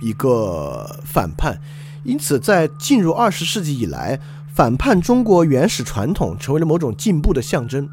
[0.00, 1.60] 一个反叛。
[2.04, 4.20] 因此，在进入二十世纪以来，
[4.54, 7.88] 反叛中国原始传统成为了某种进步的象征。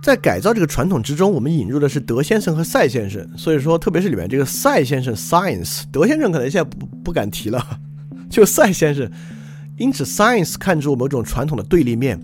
[0.00, 3.28] 在改造这个传统之中，我们引入的是德先生和赛先生。
[3.36, 7.80] 所以说，特别是里面这个赛先生 （science），德先生可能现在不不敢提了，
[8.30, 9.10] 就赛先生。
[9.76, 12.20] 因此，science 看出某种传统的对立面。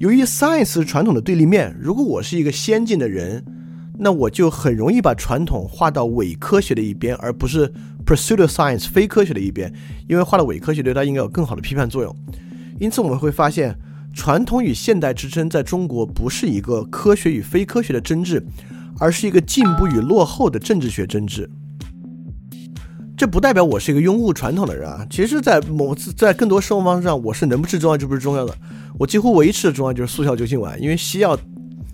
[0.00, 3.44] 由于 science 是传统的对立面，如果我是一个先进的人，
[3.98, 7.70] 那我就很容易把传统划到伪科学的一边，而不是
[8.06, 9.70] pseudo science 非科学的一边。
[10.08, 12.16] 因为划到伪科学对它应该有更好的批判作用。
[12.78, 13.76] 因此，我们会发现。
[14.12, 18.44] 传统与现代之争在中国不是一个科学与非科学的争执，
[18.98, 21.48] 而是一个进步与落后的政治学争执。
[23.20, 25.06] 这不代表我是一个拥护传统的人啊！
[25.10, 28.54] 其实，在某次在更多生活方式上，我是能不吃中药就不是中药的。
[28.98, 31.38] 我几乎唯一吃的中药就是速效救心丸，因为西药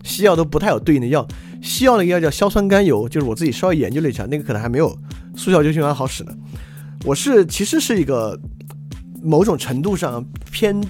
[0.04, 1.26] 西药都不太有对应的药。
[1.60, 4.96] 西药那个药叫硝酸甘油，就是我自己稍微研究了一下，那个可能还没有
[5.34, 6.32] 速效救心丸好使呢。
[7.04, 8.38] 我是其实是一个
[9.20, 10.80] 某种程度上偏。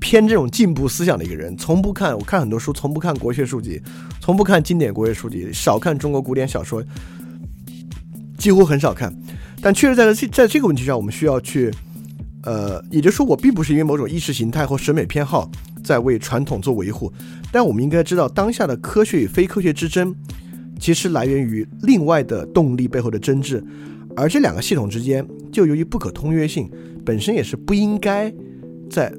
[0.00, 3.80] 偏这种进步思想的一个人，从不看我看很多书，从不看国学书籍，
[4.20, 6.82] 从不看经典国学书籍，少看中国古典小说，
[8.38, 9.12] 几乎很少看。
[9.60, 11.70] 但确实在这在这个问题上，我们需要去，
[12.42, 15.50] 呃，也就是说，我并不是因为某种意识形态或审美偏好
[15.82, 17.12] 在为传统做维护，
[17.52, 20.14] 但我们应该知道，当下的科学与非科学之争，
[20.78, 23.62] 其实来源于另外的动力背后的争执，
[24.16, 26.70] 而这两个系统之间，就由于不可通约性，
[27.04, 28.32] 本身也是不应该
[28.90, 29.12] 在。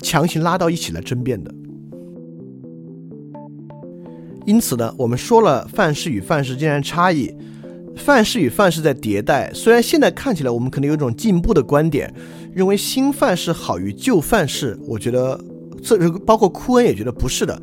[0.00, 1.52] 强行拉到一起来争辩的，
[4.46, 7.34] 因此呢，我们说了范式与范式之间的差异，
[7.98, 9.50] 范式与范式在迭代。
[9.52, 12.12] 虽然现在看起来我们可能有一种进步的观点，
[12.54, 15.38] 认为新范式好于旧范式，我觉得
[15.82, 17.60] 这包括库恩也觉得不是的。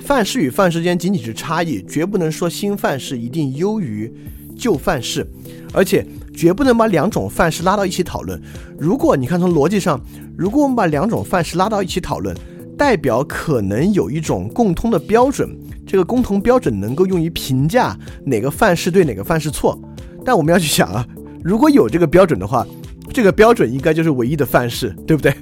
[0.00, 4.12] 范式与范式之间仅仅是差异，绝不能说新范式一定优于
[4.56, 5.26] 旧范式，
[5.72, 6.04] 而且。
[6.36, 8.42] 绝不能把两种范式拉到一起讨论。
[8.76, 10.00] 如果你看从逻辑上，
[10.36, 12.36] 如果我们把两种范式拉到一起讨论，
[12.76, 19.78] 代表可能有一种共通的标准，这个共同标准能够用于评价哪个范式对哪个范式错。
[20.24, 21.06] 但我们要去想啊，
[21.42, 22.66] 如果有这个标准的话，
[23.12, 25.34] 这个标准应该就是唯一的范式，对不对？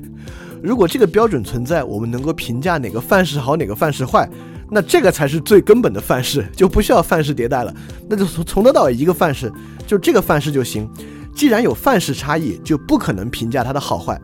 [0.62, 4.28] 如果这个标准存在，我们能够评价哪个范式好，哪个范式坏。
[4.70, 7.74] 那这个才是最根本的范式，就不需要范式迭代了。
[8.08, 9.52] 那就从从头到尾一个范式，
[9.86, 10.88] 就这个范式就行。
[11.34, 14.20] 既然有范式差异，就不可能评价它的好坏。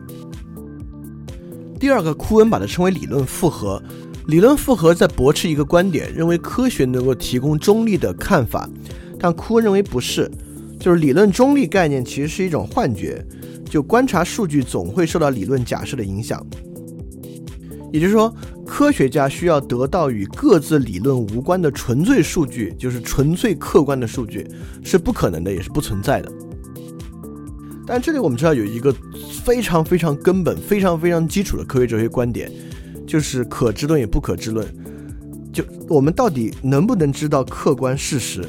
[1.79, 3.81] 第二个，库恩把它称为理论复合。
[4.29, 8.69] 理论复合在驳斥一个观点，认为科学能够提供中立的看法，
[9.19, 10.29] 但库恩认为不是，
[10.79, 13.25] 就是理论中立概念其实是一种幻觉，
[13.67, 16.45] 就观察数据总会受到理论假设的影响。
[17.91, 18.31] 也就是说，
[18.67, 24.47] 科学家需要得到与各自理论无关的纯粹数据，就是纯粹客观的数据，
[24.83, 26.31] 是不可能的，也是不存在的。
[27.87, 28.93] 但这里我们知道有一个
[29.43, 32.51] 非常非常根本、非常非常基础的科学哲学观点，
[33.09, 34.63] 就是可知论与不可知论。
[35.51, 38.45] 就我们到底能不能知道客观事实？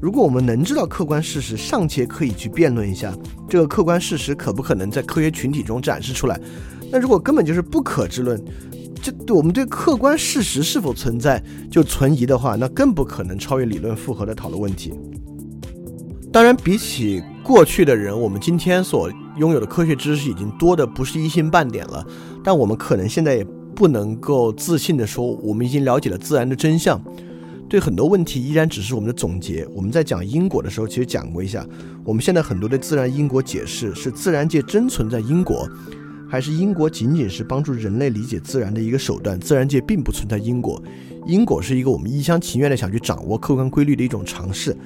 [0.00, 3.16] 如果我们能知道客观事实，尚且可以去辩论一下
[3.48, 6.40] 这个客观事实可不可能在科学群体中展示出来。
[6.90, 8.42] 那如果根本就是不可知论，
[9.00, 14.92] 这对我们对客观事实是否存在就存疑的话，那更不可能超越理论复合的讨论问题。
[16.32, 22.04] 当然，比起过去的人，我们今天所拥有的科学知识已经多的不是一星半点了。
[22.42, 23.46] 但我们可能现在也
[23.80, 27.02] 不能够自信的说，我们已经了解了自然的真相。
[27.66, 29.66] 对很多问题依然只是我们的总结。
[29.74, 31.66] 我们在讲因果的时候，其实讲过一下，
[32.04, 35.66] 我们现在很多的自然因果解释是自然界真存在因果。
[36.28, 40.82] 还是因果仅仅是帮助人类理解自然的一个手段，自然界并不存在因果，
[41.26, 44.76] 因果是一个我们一厢情愿的想去掌握客观规律的一种尝试。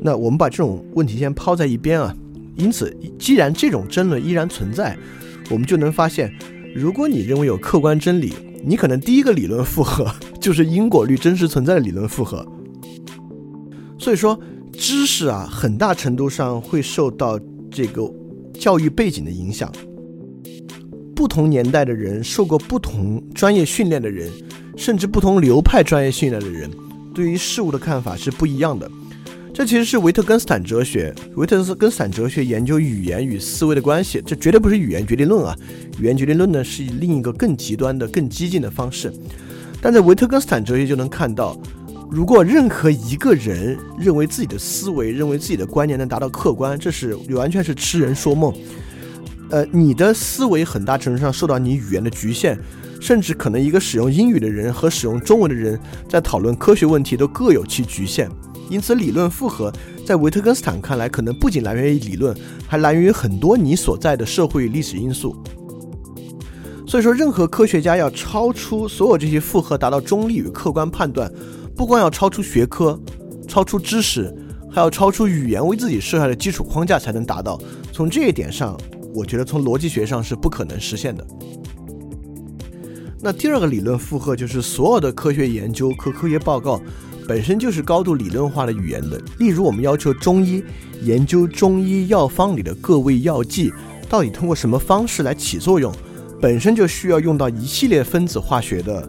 [0.00, 2.14] 那我们把这种问题先抛在一边啊。
[2.54, 4.96] 因此，既然这种争论依然存在，
[5.50, 6.32] 我们就能发现，
[6.78, 8.32] 如果你认为有客观真理，
[8.64, 10.06] 你可能第一个理论复合
[10.40, 12.46] 就是因果律真实存在的理论复合。
[13.98, 14.38] 所以说，
[14.72, 17.38] 知识啊，很大程度上会受到
[17.68, 18.08] 这个
[18.54, 19.72] 教育背景的影响。
[21.16, 24.30] 不同年代的人，受过不同专业训练的人，
[24.76, 26.70] 甚至不同流派专业训练的人，
[27.12, 28.88] 对于事物的看法是不一样的。
[29.52, 31.12] 这其实是维特根斯坦哲学。
[31.34, 35.56] 维特根斯坦哲学研究语言与思维的关系，这绝对不是语言决定论啊！
[36.00, 39.12] 语言决定论呢，是另一个更极端的、更激进的方式。
[39.80, 41.60] 但在维特根斯坦哲学就能看到，
[42.08, 48.54] 如果任何一个人认为自己的思维、认为自己的观念能达到客观，这是完全是痴人说梦。
[49.50, 52.56] 呃，你的思维很大程度上受到你语言的局限，
[53.00, 58.30] 甚至可能一个使用英语的人和使用中文的人在讨论科学问题都各有其局限。
[58.68, 59.72] 因此，理论复合
[60.06, 65.36] 在维特根斯坦看来，可能不仅来源于理论，还来源于很多你所在的社会历史因素。
[66.86, 71.32] 所以说，任何科学家要超出所有这些复合，达到中立与客观判断，
[71.76, 72.98] 不光要超出学科、
[73.46, 74.34] 超出知识，
[74.70, 77.60] 还要超出语言为自己设下的基础框架才能达到。
[77.92, 78.78] 从这一点上。
[79.14, 81.26] 我觉得从逻辑学上是不可能实现的。
[83.20, 86.80] 那第二个理论负荷就是所有的科学研究和科学报告
[87.28, 89.20] 本身就是高度理论化的语言的。
[89.38, 90.64] 例如，我们要求中医
[91.02, 93.70] 研究中医药方里的各味药剂
[94.08, 95.92] 到底通过什么方式来起作用，
[96.40, 99.06] 本身就需要用到一系列分子化学的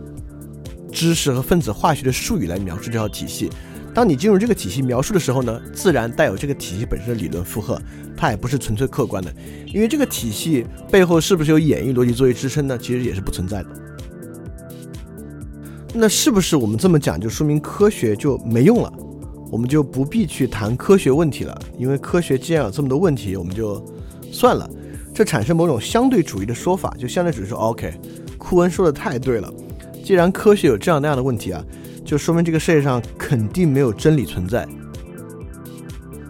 [0.91, 3.49] 知识和分子化学的术语来描述这套体系。
[3.93, 7.81] 当你进入这个体系描述的时候呢，自然带有这个体系本身的理论负荷，
[8.17, 9.33] 它也不是纯粹客观的，
[9.65, 12.77] 因为这个体系背后是不是有演绎逻辑作为支撑呢？
[12.77, 13.69] 其实也是不存在的。
[15.93, 18.93] 那是不是我们这么讲就说明科学就没用了？
[19.51, 21.59] 我们就不必去谈科学问题了？
[21.77, 23.83] 因为科学既然有这么多问题，我们就
[24.31, 24.69] 算了。
[25.13, 27.93] 这产生某种相对主义的说法，就相对主义说，OK，
[28.37, 29.51] 库恩说的太对了，
[30.03, 31.63] 既然科学有这样那样的问题啊。
[32.05, 34.67] 就说明这个世界上肯定没有真理存在。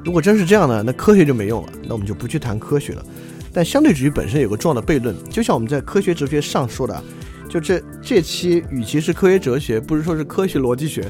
[0.03, 3.05] 如果真是这样呢，那科学就没用了，那我们就不去谈科学了。
[3.53, 7.03] 但相对主义本身有个重要的悖论，就像我们在科学哲学上说的，
[7.49, 11.01] 就这这期与其是科学哲学，不如说是科学逻辑学，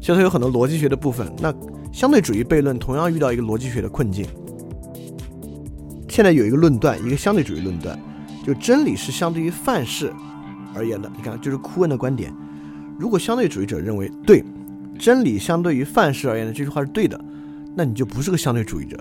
[0.00, 1.26] 其实它有很多逻辑学的部分。
[1.40, 1.54] 那
[1.92, 4.26] 相对主义悖论同样遇到一个逻辑学的困境。
[6.08, 7.98] 现在有一个论断，一个相对主义论断，
[8.44, 10.12] 就真理是相对于范式
[10.74, 11.10] 而言的。
[11.16, 12.32] 你看，就是库恩的观点。
[12.98, 14.44] 如果相对主义者认为对
[14.98, 17.20] 真理相对于范式而言的这句话是对的，
[17.76, 18.96] 那你就不是个相对主义者，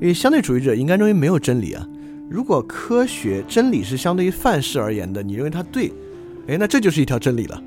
[0.00, 1.86] 因为相对主义者应该认为没有真理啊。
[2.28, 5.90] 如果科学真理是相对于范式而言的，你认为它对，
[6.50, 7.62] 哎，那这就是一条真理了。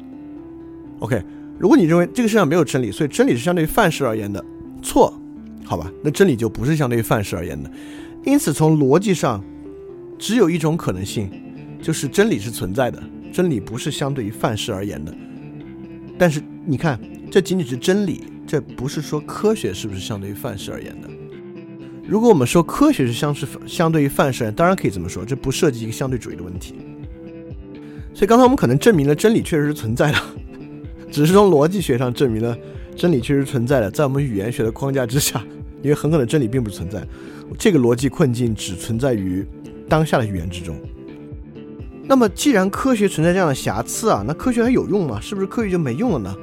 [1.00, 1.24] OK，
[1.58, 4.43] 如果你认为这个世上没有真理，所以真理是相对于范式而言的，
[4.82, 5.18] 错，
[5.64, 7.72] 好吧，那真理就不是相对于范式而言的。
[8.26, 9.41] 因此，从逻辑上，
[10.20, 11.30] 只有一种可能性，
[11.82, 13.01] 就是真理是存在的，
[13.32, 15.16] 真理不是相对于范式而言的。
[16.18, 16.99] 但是你看，
[17.32, 21.10] 这仅仅是真理，这不是说科学是不是相对于范式而言的。
[22.05, 26.76] 如果我们说科学是相是相对于范式，当然可以这么说，这不涉及一个相对主义的问题。
[28.14, 30.18] 所以刚才我们可能证明了真理确实是存在的，
[31.11, 32.55] 只是从逻辑学上证明了
[32.95, 35.43] 真理确实存在的，在我们语言学的框架之下，
[35.82, 37.05] 因为很可能真理并不存在。
[37.57, 39.45] 这个逻辑困境只存在于
[39.89, 40.76] 当下的语言之中。
[42.05, 45.20] 那么既然科学存在这样的瑕疵啊，那科学还有用吗？
[45.22, 46.36] 是不是科学就没用了呢？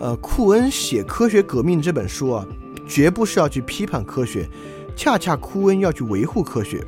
[0.00, 2.46] 呃，库恩写《科学革命》这本书啊，
[2.88, 4.48] 绝不是要去批判科学，
[4.96, 6.82] 恰恰库恩要去维护科学。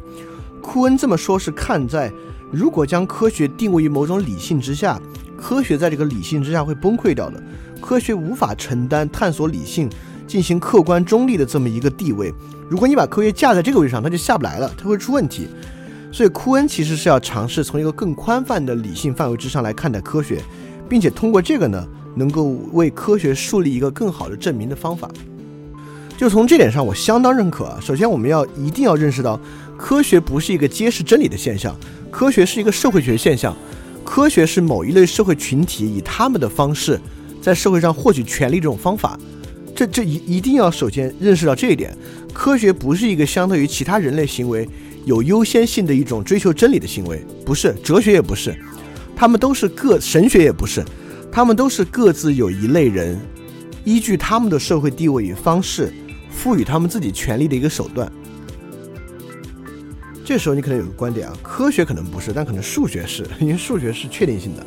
[0.61, 2.11] 库恩这么说，是看在
[2.55, 5.01] 如果将科学定位于某种理性之下，
[5.37, 7.43] 科学在这个理性之下会崩溃掉的，
[7.81, 9.91] 科学无法承担探索理性、
[10.27, 12.33] 进行客观中立的这么一个地位。
[12.69, 15.49] 如果你把科学架在这个位置上，它就下不来了，它会出问题。
[16.13, 20.41] 所以库恩其实是要尝试从一个更宽泛的理性范围之上来看待科学，
[20.89, 21.85] 并且通过这个呢，
[22.15, 25.11] 能够为科学树立一个更好的证明的方法。
[26.17, 27.79] 就从这点上，我相当认可啊。
[27.83, 29.39] 首先，我们要一定要认识到，
[29.77, 31.77] 科学不是一个揭示真理的现象，
[32.11, 33.57] 科学是一个社会学现象，
[34.05, 37.01] 科学是某一类社会群体以他们的方式
[37.43, 39.19] 在社会上获取权利这种方法。
[39.75, 41.97] 这这一一定要首先认识到这一点，
[42.33, 44.69] 科学不是一个相对于其他人类行为。
[45.05, 48.57] 有优先性的一种追求真理的行为，不是哲学也不是，
[49.15, 50.83] 他们都是各神学也不是，
[51.31, 53.21] 他们都是各自有一类人，
[53.85, 55.93] 依据他们的社会地位与方式，
[56.31, 58.11] 赋予他们自己权利的一个手段。
[60.25, 64.65] 这时候你可能有个观点啊，科学可能不是，但可能数学是， 因为数学是确定性的。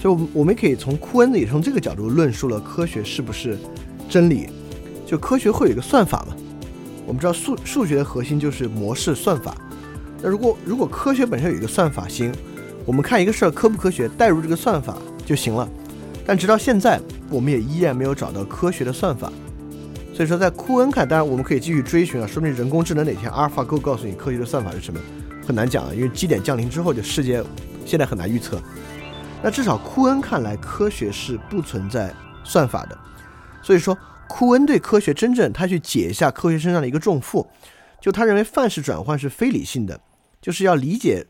[0.00, 3.58] 所以我们可以从库恩的也从这个角度论述了科学是不是
[4.08, 4.48] 真理。
[5.06, 6.34] 就科学会有一个算法嘛？
[7.06, 9.54] 我们知道数数学的核心就是模式算法。
[10.22, 12.32] 那如果如果科学本身有一个算法行，
[12.86, 14.96] 我们看一个事儿科不科学，代入这个算法
[15.26, 15.68] 就行了。
[16.24, 16.98] 但直到现在，
[17.28, 19.30] 我们也依然没有找到科学的算法。
[20.14, 25.00] 所以说，在库恩看，当然我们可以继续追寻啊，说明人工智能哪天阿尔法狗告诉你科学的算法是什么，
[25.44, 27.42] 很难讲啊，因为基点降临之后，就世界
[27.84, 28.62] 现在很难预测。
[29.42, 32.96] 那至少库恩看来，科学是不存在算法的。
[33.60, 33.98] 所以说，
[34.28, 37.50] 库恩对科学真正他去解一下科学身上的一个重负，
[38.00, 40.00] 就他认为范式转换是非理性的。
[40.40, 41.26] 就是要理解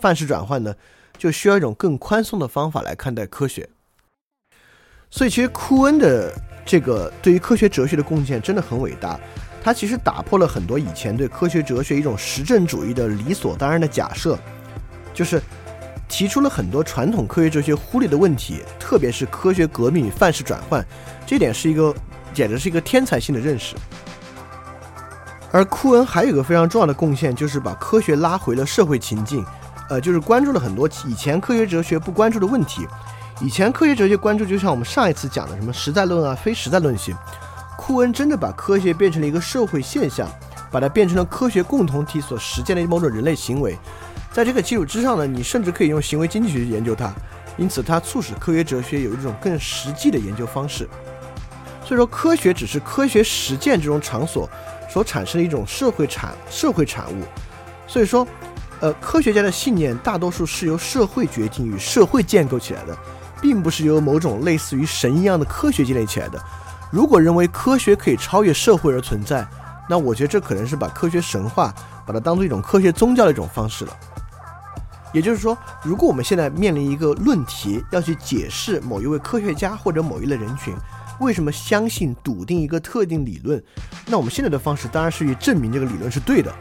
[0.00, 0.74] 范式转换呢，
[1.18, 3.68] 就需要一种更宽松的方法来看待科学。
[5.10, 6.32] 所以，其实库恩的
[6.68, 9.18] 这个对于科学哲学的贡献真的很伟大。
[9.62, 14.38] 他其实打破了很多以前对科学哲学一种实证主义的理所当然的假设，
[15.14, 15.42] 就是
[16.08, 20.86] 提出了很多传统科学哲学忽略的问题，特别是科学革命与范式转换，
[21.26, 21.94] 这点是一个
[22.32, 23.74] 简直是一个天才性的认识。
[25.50, 29.44] 而库恩还有一个非常重要的贡献，就是把科学拉回了社会情境，
[29.88, 32.86] 呃，就是关注了很多以前科学哲学不关注的问题。
[33.40, 37.14] 以前科学哲学关注，就像我们上一次讲的什么实在论啊、非实在论些。
[37.76, 40.28] 库恩真的把科学变成了一个社会现象，
[40.70, 43.78] 把它变成了科学共同体所实践的某种人类行为。
[44.32, 47.12] 在这个基础之上呢，你甚至可以用行为经济学去研究它。
[47.56, 50.88] 因此，它促使科学哲学有一种更实际的研究方式。
[51.84, 54.48] 所以说，科学只是科学实践这种场所。
[54.90, 57.22] 所产生的一种社会产社会产物，
[57.86, 58.26] 所以说，
[58.80, 62.96] 呃，科学家的信念大多数是由社会决定与社会建构起来的，
[63.40, 66.40] 并不是由某种类似于神一样的科学建立起来的。
[66.90, 69.46] 如果认为科学可以超越社会而存在，
[69.88, 71.74] 那我觉得这可能是把科学神话，
[72.06, 73.96] 把它当做一种科学宗教的一种方式了。
[75.12, 80.74] 也就是说，如果我们现在面临一个论题，要去解释某一位科学家或者某一类人群。
[81.20, 83.60] 为什么相信笃定一个特定理论？
[84.06, 86.54] 那我们现在的方式当然是去证明这个理论是对的。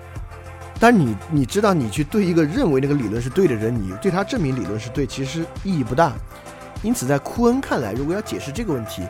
[0.80, 6.13] 但你你知道，你去对一个认为那个理论是对的人，你对他证明理论是对，其实意义不大。
[6.84, 9.03] 因此，在库恩看来，如果要解释这个问题，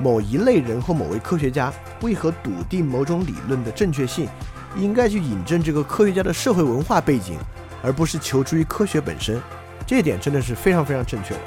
[0.00, 4.28] 某一类人或某位科学家为何笃定某种理论的正确性，
[4.76, 7.38] 应该去引证这个科学家的社会文化背景，
[7.82, 9.40] 而不是求助于科学本身。
[9.86, 11.40] 这一点真的是非常非常正确的。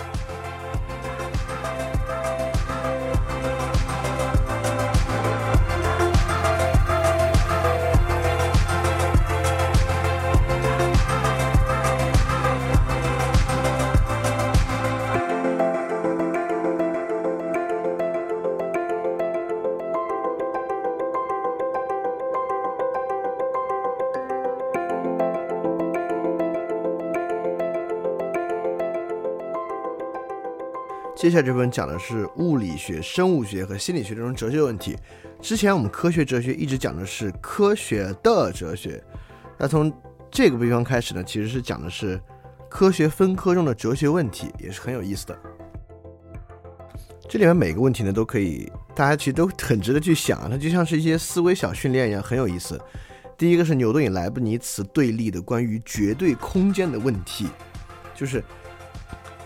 [31.25, 34.95] 接下来这部分讲的是物理学、生物学和心理学这种哲学问题。
[35.41, 39.03] 之前我们科学哲学一直讲的是科学的哲学，
[39.57, 39.91] 那从
[40.29, 42.21] 这个地方开始呢，其实是讲的是
[42.69, 45.35] 科学分科中的哲学问题，也是很有意思的。
[47.27, 52.79] 这里面每个问题呢，都可以大家其实都很值得去想，它就像是一些思维小训练一样，很有意思。
[53.35, 57.47] 第一个是牛顿与莱布尼茨对立的关于绝对空间的问题，
[58.13, 58.43] 就是。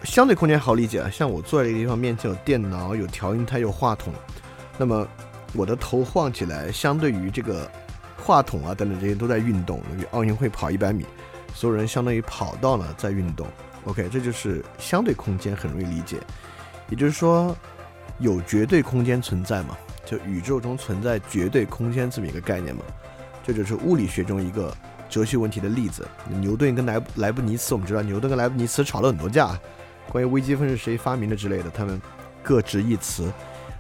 [0.03, 4.13] 相对空间好理解啊，像我坐在这个地方，面前有电脑、有调音台、有话筒，
[4.77, 5.07] 那么
[5.53, 7.69] 我的头晃起来，相对于这个
[8.17, 9.81] 话筒啊等等这些都在运动。
[9.91, 11.05] 因为奥运会跑一百米，
[11.53, 13.45] 所有人相当于跑道呢在运动
[13.85, 16.17] ，OK，这就是相对空间很容易理解，
[16.89, 17.55] 也就是说
[18.19, 22.83] 有绝对空间存在嘛，就宇宙中存在绝对空间这么一个概念嘛，
[23.45, 24.73] 这就是物理学中一个
[25.09, 26.07] 哲学问题的例子。
[26.39, 29.59] 牛顿跟莱莱布尼茨，我们知道牛顿跟莱布尼茨吵了很多架，
[30.11, 32.01] 关于微积分是谁发明的之类的，他们
[32.43, 33.31] 各执一词，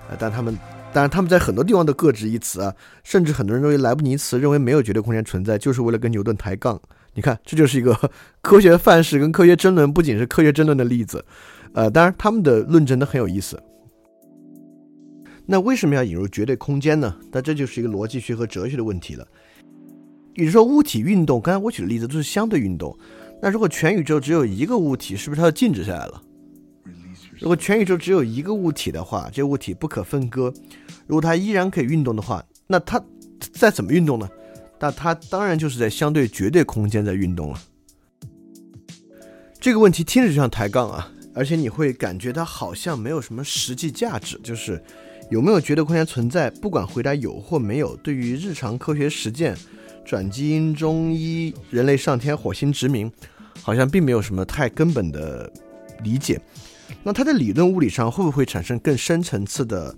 [0.09, 0.57] 呃，但他们。
[0.91, 6.81] 当然，他们在很多地方都各执一词啊，甚至很多人认为莱布尼茨认为没有绝对空间存在，就是为了跟牛顿抬杠。
[7.13, 7.95] 你看，这就是一个
[8.41, 11.23] 科学范式跟科学争论，不仅是科学争论的例子。
[11.73, 13.61] 呃，当然他们的论证都很有意思。
[15.45, 17.15] 那为什么要引入绝对空间呢？
[17.31, 19.27] 那这就是一个逻辑学和哲学的问题了。
[20.33, 22.97] 也就是说，物体运动，刚才我举的例子都是相对运动。
[23.41, 26.21] 那如果全宇宙只有一个物体，是不是它就静止下来了？
[27.39, 30.53] 如果全宇宙只有一个物体的话，这物体不可分割。
[31.07, 33.01] 如果它依然可以运动的话，那它
[33.53, 34.27] 在怎么运动呢？
[34.77, 37.59] 那它当然就是在相对绝对空间在运动了。
[39.59, 44.39] 这个问题听着就像抬杠啊，而且你会感觉它好像没有什么实际价值。
[44.43, 44.81] 就是
[45.29, 49.57] 有没有绝对空间存在，不管回答有或没有，对于日常科学实践、
[50.09, 53.11] 转基因、中医、人类上天、火星殖民，
[53.61, 55.47] 好像并没有什么太根本的
[56.01, 56.41] 理解。
[57.03, 59.95] 那它在理论物理上会不会产生更深层次的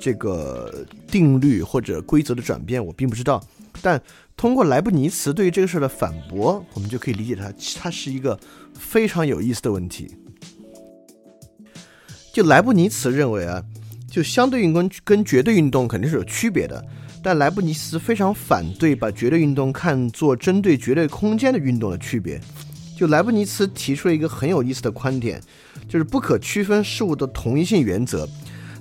[0.00, 2.84] 这个定律或者规则的转变？
[2.84, 3.40] 我并不知道。
[3.80, 4.02] 但
[4.36, 8.36] 通过莱布尼茨对于这个事儿的反驳，我们就可以理解它，它是一个
[8.74, 10.12] 非常有意思的问题。
[12.32, 13.62] 就莱布尼茨认为啊，
[14.10, 16.84] 就相对运动跟绝对运动肯定是有区别的，
[17.22, 22.40] 但莱布尼茨非常反对把绝对运动看作针对绝对空间的运动的区别。
[22.96, 25.40] 就莱布尼茨提出了一个很有意思的观点。
[25.88, 28.26] 就是不可区分事物的同一性原则，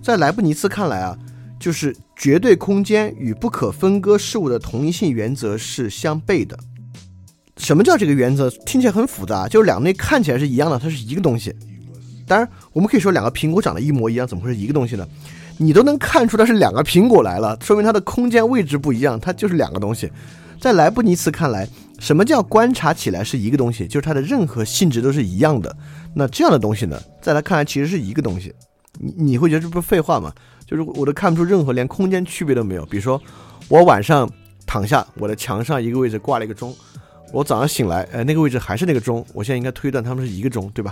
[0.02, 1.18] 在莱布尼茨看来啊，
[1.60, 6.58] 就是绝对空间与不可分割事物的同一性原则是相悖的。
[7.58, 8.50] 什么叫这个原则？
[8.66, 11.54] 听起来很复杂，就是两类看起来是一样的，它是一个东西。
[12.26, 15.06] 当然，我们可以说两个苹果长得一模一样，怎么会是一个东西呢？
[15.62, 20.12] 你都能看出它是两个苹果来了，说明它的空间位置不一样，它就是两个东西。
[20.60, 21.68] 在莱布尼茨看来，
[22.00, 23.86] 什么叫观察起来是一个东西？
[23.86, 25.76] 就是它的任何性质都是一样的。
[26.16, 28.52] 那这样的东西呢，在他看来其实是一个东西。
[29.00, 30.34] 你你会觉得这不是废话吗？
[30.66, 32.84] 就是我都看不出任何连空间区别都没有。
[32.88, 33.22] 比如说，
[33.68, 34.28] 我晚上
[34.66, 36.76] 躺下，我的墙上一个位置挂了一个钟，
[37.32, 39.24] 我早上醒来，哎，那个位置还是那个钟。
[39.34, 40.92] 我现在应该推断他们是一个钟，对吧？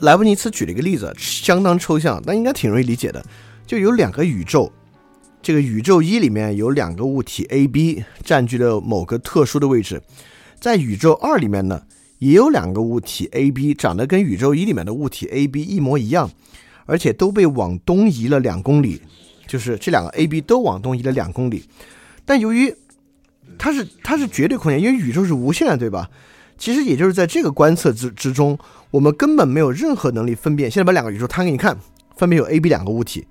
[0.00, 3.24] 莱布尼茨举了一个例子，相当抽象，但应该挺容易理解的。
[3.66, 4.72] 就有两个宇宙，
[5.42, 10.02] 这个宇宙一里面有两个物体 A、B 占据了某个特殊的位置，
[10.58, 11.82] 在宇宙二里面呢？
[12.18, 16.30] 也有两个物体 A、B 长得跟宇宙一里面的物体 A、B 一模一样，
[16.84, 19.00] 而且都被往东移了两公里，
[19.46, 21.64] 就是这两个 A、B 都往东移了两公里。
[22.26, 22.74] 但由于
[23.58, 26.10] 它是它是绝对空间，因为宇宙是无限的，对吧？
[26.60, 28.56] 其实也就是在这个观测之之中，
[28.90, 30.70] 我们根本没有任何能力分辨。
[30.70, 31.76] 现在把两个宇宙摊给你看，
[32.14, 33.26] 分别有 A、B 两个物体，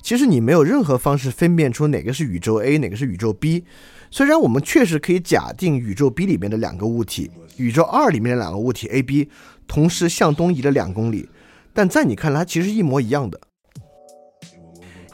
[0.00, 3.64] 其实你没有任何方式分辨出哪个是宇宙 A，哪个是宇宙 B。
[4.12, 9.28] 虽然我们确实可以假定宇宙 B 里面的两个物体，宇宙二里面的两个物体 A、B
[9.66, 11.28] 同时向东移了两公里，
[11.74, 13.40] 但在你看来，它其实一模一样的。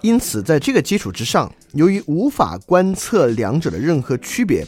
[0.02, 4.62] 因此，在这个基础之上，由于无法观测两者的任何区别，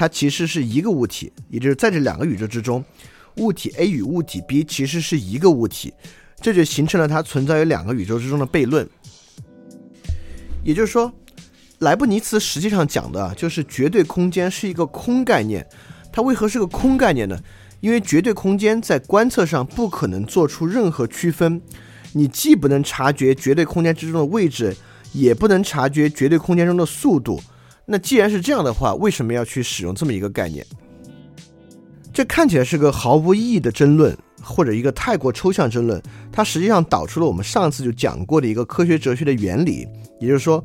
[0.00, 2.82] 它其实是一个物体，也就是在这两个宇宙之中，
[3.36, 5.92] 物体 A 与物体 B 其实是一个物体，
[6.40, 8.88] 这就形成了它存在于两个宇宙之中的悖论。
[10.64, 11.12] 也就是说。
[11.80, 15.66] 莱布尼茨实际上讲的就是绝对空间是一个空概念，
[16.10, 17.38] 它为何是个空概念呢？
[17.80, 21.60] 因为绝对空间在观测上不可能做出任何区分，
[22.12, 24.74] 你既不能察觉绝对空间之中的位置，
[25.12, 27.38] 也不能察觉绝对空间中的速度。
[27.86, 30.64] 那既然是这样的话，为什么要去使用这么一个概念？
[32.12, 36.02] 这看起来是个毫无意义的争论，或者一个太过抽象争论。
[36.32, 39.86] 它实际上导出了我们上次就讲过的一个科学哲学的原理，
[40.20, 40.64] 也就是说。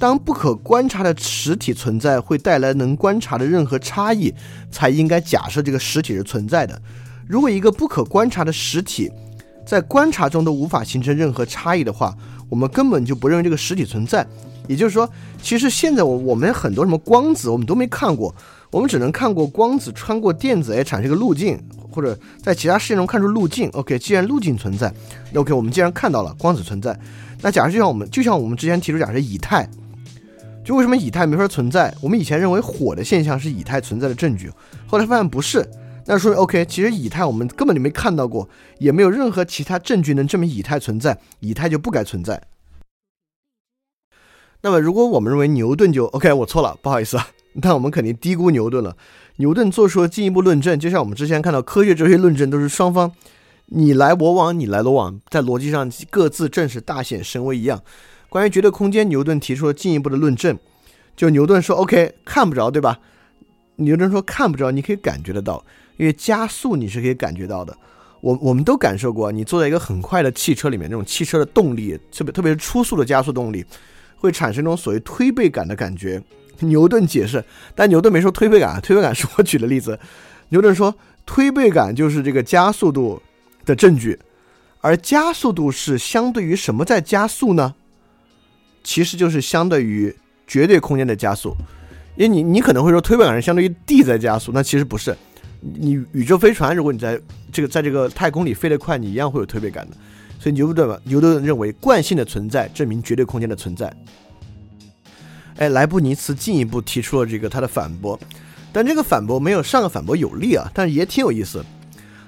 [0.00, 4.32] 当不可观察的实体存在会带来能观察的任何差异，
[4.70, 6.80] 才应该假设这个实体是存在的。
[7.26, 9.10] 如果一个不可观察的实体
[9.66, 12.16] 在观察中都无法形成任何差异的话，
[12.48, 14.26] 我们根本就不认为这个实体存在。
[14.66, 15.08] 也就是说，
[15.42, 18.34] 其实现在我我们很多什么光子我们都没看过，
[18.70, 21.58] 我们只能看过光子穿过电子而产生一个路径，
[21.90, 23.70] 或者在其他实验中看出路径。
[23.72, 24.92] OK，既然路径存在
[25.34, 26.98] ，OK，我们既然看到了光子存在，
[27.40, 29.68] 那假设就像我们就像我们之前提出假设以太。
[30.64, 31.94] 就为什么以太没法存在？
[32.02, 34.52] 我们以前认为火的现象是以太存在的证据，
[34.86, 35.66] 后来发现不是，
[36.10, 38.48] 那说明 OK，其实以太我们根本就没看到过，
[38.78, 42.42] 也没有任何其他证据能证明以太存在，以太就不该存在。
[44.62, 48.96] 那么如果我们认为牛顿就 OK，我错了，不好意思啊，那我们肯定低估牛顿了。
[49.36, 53.12] 牛顿做出了进一步论证，就像我们之前看到科学哲学论证都是双方
[53.66, 57.82] 你来我往，你来我往，在逻辑上各自证实大显神威一样。
[58.30, 60.58] 关于绝对空间，牛顿提出了进一步的论证。
[61.14, 62.98] 就牛顿说：“OK，看不着，对吧？”
[63.76, 65.64] 牛顿说：“看不着，你可以感觉得到，
[65.98, 67.76] 因为加速你是可以感觉到的。
[68.20, 73.62] 我我们都感受过，你坐在一个很快的汽车里面，那种汽车的动力，特别特别是初速的加速动力，
[74.16, 76.22] 会产生一种所谓推背感的感觉。
[76.60, 77.44] 牛顿解释，
[77.74, 79.98] 但牛顿没说推背感，推背感是我举的例子。
[80.48, 80.94] 牛顿说，
[81.26, 83.20] 推背感就是这个加速度
[83.64, 84.18] 的证据，
[84.80, 87.74] 而加速度是相对于什么在加速呢？
[88.82, 90.16] 其实就是相对于。”
[90.48, 91.54] 绝对空间的加速，
[92.16, 95.14] 因为你你可能会说推背感是相对于地在加速，那其实不是。
[95.60, 97.20] 你宇宙飞船如果你在
[97.52, 99.96] 这个在这个太空里飞得快，你一样会有推背感的。
[100.38, 103.92] 所以牛顿，牛顿认为惯性的存在证明绝对空间的存在。
[105.56, 108.18] 哎，莱布尼茨进一步提出了这个他的反驳，
[108.72, 111.64] 但这个反驳没有上个反驳有力啊，但是也挺有意思。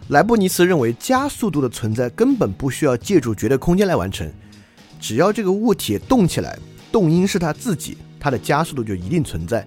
[0.09, 4.28] 莱布尼茨认为加速度的存在根本不需要借助绝对空间来完成，
[5.01, 6.59] 只要这个物体动起来，
[6.91, 7.97] 动因是它自己。
[8.22, 9.66] 它的加速度就一定存在，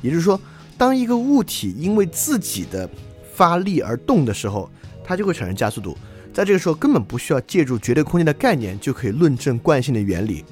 [0.00, 0.40] 也就是说，
[0.82, 2.90] 当一个物体因为自己的
[3.32, 4.68] 发力而动的时候，
[5.04, 5.96] 它就会产生加速度。
[6.34, 10.44] 在这个时候，根本不需要借助绝对空间的概念就可以论证惯性的原理。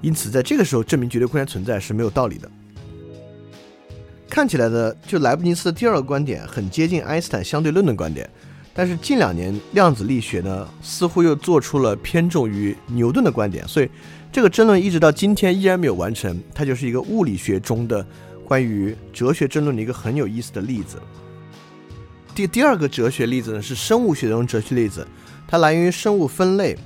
[0.00, 2.48] 因此，在这个时候证明绝对空间存在是没有道理的。
[4.30, 8.30] 看起来呢，就莱布尼茨的第二个观点很接近爱因斯坦相对论的观点，
[8.72, 13.90] 但是近两年量子力学呢，似乎又做出了偏重于牛顿的观点，所以。
[14.30, 18.04] 这个争论一直到今天依然没有完成，它就是一个物理学中的
[18.54, 20.96] 关于哲学争论的一个很有意思的例子。
[22.36, 25.04] 第第二个哲学例子呢是生物学中哲学例子，
[25.48, 26.78] 它来源于生物分类，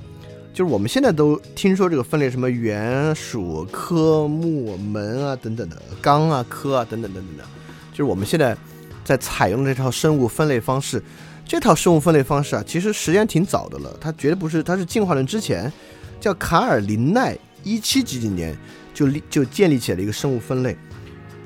[0.51, 7.43] 就是我们现在都听说这个分类什么原属科目门啊等等的纲啊科啊等等等等的，
[7.91, 8.57] 就是我们现在
[9.03, 10.99] 在采用这套生物分类方式。
[11.45, 15.71] 这套生物分类方式啊，其实时间挺早的了，它绝对不是，它是进化论之前。
[16.19, 18.57] 叫卡尔林奈，一七几几年
[18.91, 20.75] 就立就建立起来了一个生物分类。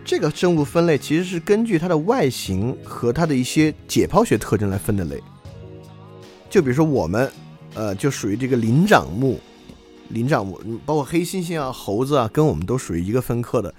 [0.06, 5.22] 这个生物分类其实是根据它的外形和它的一些解剖学特征来分的类。
[6.50, 7.32] 就比如说我们，
[7.74, 9.40] 呃，就属于这个灵长目，
[10.10, 13.74] 灵长目，包括黑猩猩啊、猴子啊，跟我们都属于一个分科的，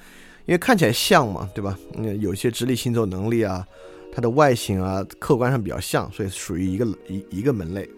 [0.47, 1.79] 因为看起来像嘛，对吧？
[1.97, 3.65] 嗯，有些直立行走能力啊，
[4.13, 7.89] 它的外形啊，客观上比较像，所以属于一个一一个门类。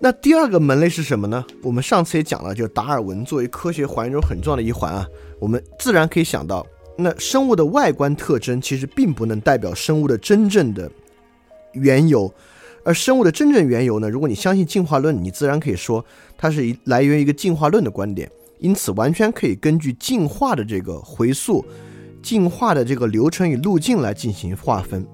[0.00, 1.44] 那第二个门类是什么呢？
[1.62, 5.06] 我们上次也讲了，就达尔文作为科学还原中很重要的一环啊。
[5.38, 6.66] 我们自然可以想到，
[7.02, 10.90] 那生物的外观特征其实并不能代表生物的真正的
[11.72, 12.32] 缘由，
[12.84, 14.08] 而生物的真正缘由呢？
[14.08, 16.04] 如果你相信进化论，你自然可以说
[16.36, 21.64] 它是一来源于一个进化论的观点，因此完全可以根据进化的这个回溯、
[22.22, 25.06] 进化的这个流程与路径来进行划分。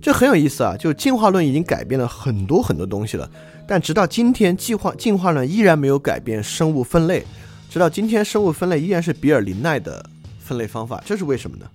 [0.00, 0.76] 这很有意思啊！
[0.76, 3.30] 就进化论已经改变了很多很多东西了。
[3.68, 7.24] 但直到今天，进化进化论依然没有改变生物分类。
[7.70, 10.04] 直到今天，生物分类依然是比尔林奈的
[10.52, 11.02] 分类方法。
[11.06, 11.66] 这是为什么呢？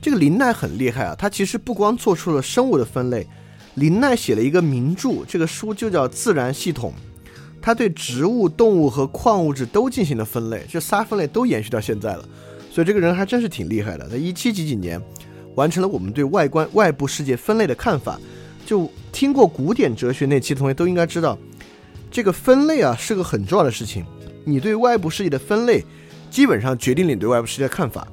[0.00, 3.26] 这个林奈很厉害啊，他其实不光做出了生物的分类，
[3.74, 6.94] 林奈写了一个名著，这个书就叫《自然系统》，
[7.60, 12.26] 他对植物、动物和矿物质都进行了分类，这仨分类都延续到现在了。
[12.70, 14.98] 所以这个人还真是挺厉害的，在一七几几年
[15.56, 18.18] 完成了我们对外观外部世界分类的看法。
[18.64, 21.36] 就听过古典哲学那期的同学都应该知道，
[22.10, 24.04] 这个分类啊是个很重要的事情。
[24.46, 25.84] 你对外部世界的分类，
[26.30, 28.06] 基本上决定了你对外部世界的看法。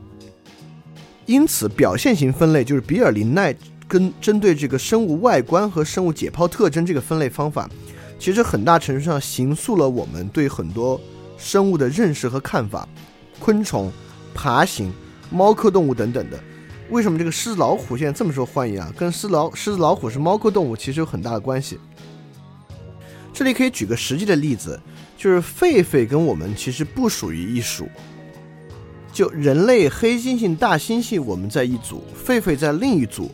[1.26, 3.56] 因此，表现型分类就是比尔林奈
[3.88, 7.70] 跟针对这个生物外观和生物解剖特征这个分类方法，
[8.18, 11.00] 其实很大程度上形塑了我们对很多
[11.38, 12.88] 生物的认识和看法。
[13.40, 13.92] 昆虫、
[14.34, 14.92] 爬行、
[15.30, 16.40] 猫科动物等等的。
[16.90, 18.92] 为什么这个狮子老虎现在这么受欢迎啊？
[18.98, 21.78] 跟狮老狮子老虎是猫科动物，其实有很大的关系。
[23.34, 24.80] 这里可以举个实际的例子，
[25.18, 27.90] 就是狒狒跟我们其实不属于一属。
[29.12, 33.32] 就人类、黑猩猩、大猩猩，我们在一组，狒狒在另一组。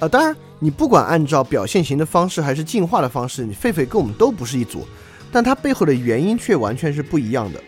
[0.00, 4.84] 啊，当然，你不管按照表现型的方式还是进化的方式，你狒狒跟我们都不是一组，
[5.30, 7.62] 但它背后的原因却完全是不一样的。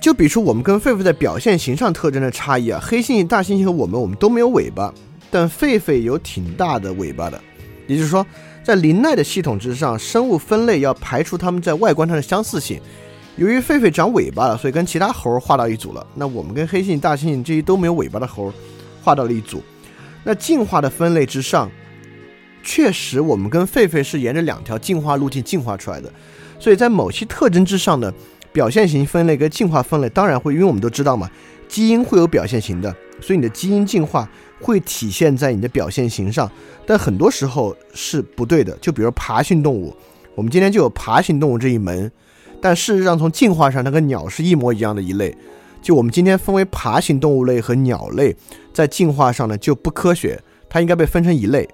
[0.00, 4.92] 就比如说，我们跟狒狒在表现形上特征的差异啊，黑猩猩、大猩猩和我们，我们都没有尾巴，
[5.30, 7.38] 但狒狒有挺大的尾巴的。
[7.86, 8.26] 也就是说，
[8.62, 12.80] 在林奈的系统之上，生物分类要排除它们在外观上的相似性。
[13.36, 16.06] 由于狒狒长尾巴了，所以跟其他猴儿划到一组了。
[16.14, 18.52] 那我们跟黑猩猩、大猩猩这些都没有尾巴的猴儿
[19.02, 19.62] 划到了一组。
[20.24, 21.70] 那进化的分类之上，
[22.62, 26.12] 确实我们跟狒狒是沿着两条进化路径进化出来的。
[26.58, 28.12] 所以在某些特征之上呢。
[28.52, 31.26] 表现型分类跟进化分类当然会，因为我们都知道嘛，
[31.68, 34.28] 基因会有表现型的，所以你的基因进化
[34.62, 36.50] 会体现在你的表现型上。
[36.86, 39.94] 但很多时候是不对的，就比如爬行动物，
[40.34, 42.10] 我们今天就有爬行动物这一门，
[42.60, 45.36] 但事实上从进化上，它跟鸟是一模一样的一类。
[45.82, 48.36] 就我们今天分为爬行动物类和鸟类，
[48.72, 51.68] 在进化上呢就不科学，它应该被分成一类。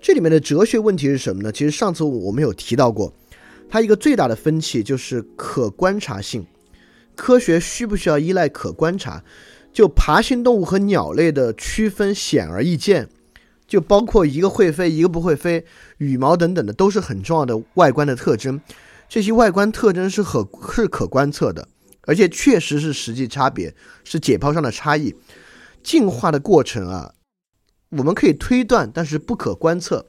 [0.00, 1.50] 这里面的哲学问题是什么呢？
[1.50, 3.12] 其实上次我们有提到过，
[3.70, 6.44] 它一个最大的分歧就是可观察性。
[7.14, 9.22] 科学需不需要依赖可观察？
[9.72, 13.08] 就爬行动物和鸟类的区分显而易见，
[13.66, 15.64] 就包括一个会飞，一个不会飞，
[15.96, 18.60] 羽毛等等的都是很重要的外观的特征。
[19.08, 21.68] 这些外观特征是可是可观测的，
[22.02, 25.14] 而且确实是实际差别，是解剖上的差异。
[25.82, 27.14] 进化的过程啊，
[27.90, 30.06] 我们可以推断，但是不可观测。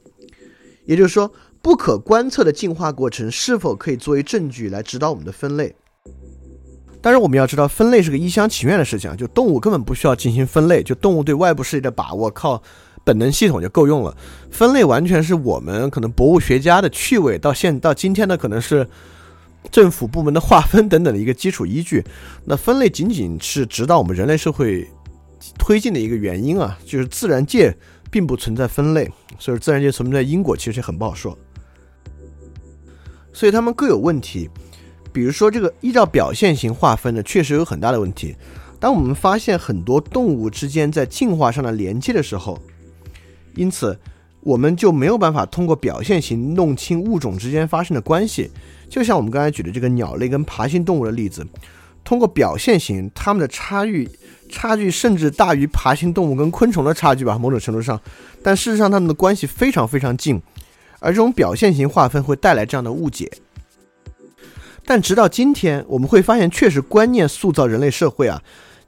[0.84, 5.74] 也就是说，不可观测的进化过程是否可以作为证据来指导我们的分类？
[7.04, 9.14] 但是，我们要知道，分类是个一厢情愿的事情。
[9.14, 12.62] 就动物根本不需要进行分类，就动物对外部世界的把握靠
[13.04, 14.16] 本能系统就够用了。
[14.50, 18.88] 分类完全是我们可能博物学家的趣味，到现到今天呢，可能是
[19.70, 22.02] 政府部门的划分等等的一个基础依据。
[22.46, 24.88] 那分类仅仅是指导我们人类社会
[25.58, 27.76] 推进的一个原因啊，就是自然界
[28.10, 29.06] 并不存在分类，
[29.38, 31.38] 所以自然界存在因果其实很不好说。
[33.30, 34.48] 所以他们各有问题。
[35.14, 38.34] 比如说，这个依照表现型划分呢，确实有很大的问题。
[38.80, 42.60] 当我们发现很多动物之间在进化上的连接的时候，
[43.54, 43.96] 因此
[44.40, 48.50] 我们就没有办法通过表现型弄清物种之间发生的关系。
[48.90, 51.46] 就像我们刚才举的这个鸟类跟爬行动物的例子，
[52.02, 54.10] 通过表现型，它们的差距
[54.50, 57.98] 差距甚至大于爬行动物跟昆虫的差距吧，某种程度上。
[58.42, 60.42] 但事实上，它们的关系非常非常近，
[60.98, 63.30] 而这种表现型划分会带来这样的误解。
[64.86, 68.42] 但直到今天，我们会发现，确实观念塑造人类社会啊，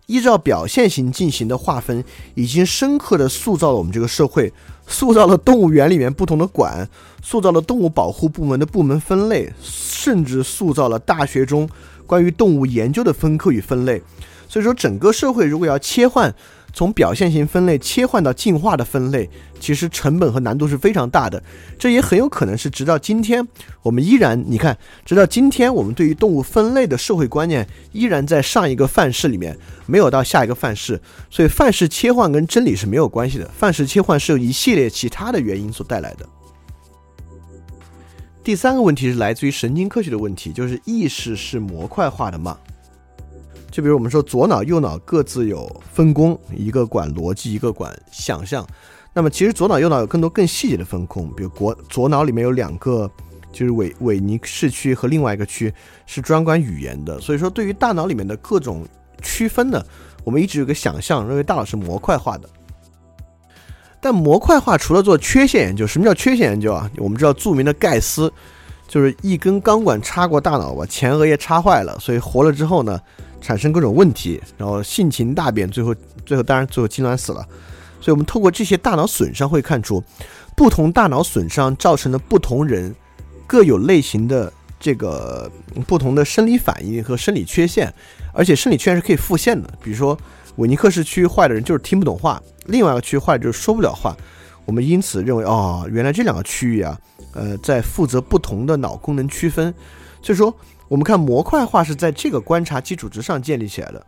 [0.07, 4.53] 依照表现型进行的划分，已经深刻的塑造了我们这个社会，
[4.87, 6.89] 塑造了动物园里面不同的馆，
[7.23, 11.69] 塑造了动物保护部门的部门分类，甚至塑造了大学中
[12.07, 14.03] 关于动物研究的分科与分类。
[14.49, 16.33] 所以说，整个社会如果要切换，
[16.77, 21.43] 从表现型分类切换到进化的分类，其实成本和难度是非常大的。
[21.79, 23.49] 这也很有可能是直到今天，
[23.81, 29.57] 我们依然你看，直到今天，我们对于动物分类的社会观念依然在上一个范式里面，
[29.87, 31.01] 没有到下一个范式。
[31.31, 36.29] 所以范式切换跟真理是没有关系的，范式切换是由一系列其他的原因所带来的。
[38.45, 42.59] 第三个问题是来自于神经科学的问题，就是意识是模块化的吗？
[43.77, 48.67] 就比如我们说左脑右脑各自有分工，一个管逻辑，一个管想象。
[49.13, 53.11] 那么其实左脑右脑有更多更细节的分工，比如国左脑里面有两个，
[53.53, 55.71] 就是韦韦尼市区和另外一个区
[56.07, 57.21] 是专管语言的。
[57.21, 58.83] 所以说对于大脑里面的各种
[59.21, 59.85] 区分呢，
[60.25, 62.49] 我们一直有个想象，认为大脑是模块化的。
[64.01, 66.91] 但模块化除了做缺陷研究，什么叫缺陷研究啊？
[66.97, 68.33] 我们知道著名的盖斯，
[68.89, 72.99] 就是一根钢管插过大脑，把前额叶插坏了，所以活了之后呢？
[73.47, 75.95] 产生各种问题，然后性情大变，最后
[76.25, 77.47] 最后当然最后痉挛死了。
[78.01, 80.03] 所以，我们透过这些大脑损伤会看出，
[80.57, 82.93] 不同大脑损伤造成的不同人
[83.47, 85.49] 各有类型的这个
[85.87, 87.95] 不同的生理反应和生理缺陷，
[88.33, 89.73] 而且生理缺陷是可以复现的。
[89.81, 90.19] 比如说，
[90.57, 94.17] 韦尼克氏区坏的人就是听不懂话，另外一个区坏就是说不了话。
[94.65, 96.99] 我们因此认为，哦，原来这两个区域啊，
[97.33, 99.73] 呃，在负责不同的脑功能区分。
[100.21, 100.53] 所以说。
[100.89, 104.07] 我们看模块化是在这个观察基础之上建立起来的。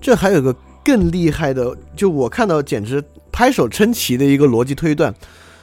[0.00, 0.54] 这还有个
[0.84, 5.14] 更厉害的，就我看到简直拍手称奇的一个逻辑推断，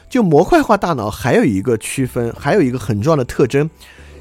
[0.09, 3.69] 就模块化大脑还有一个区分，还有一个很重要的特征，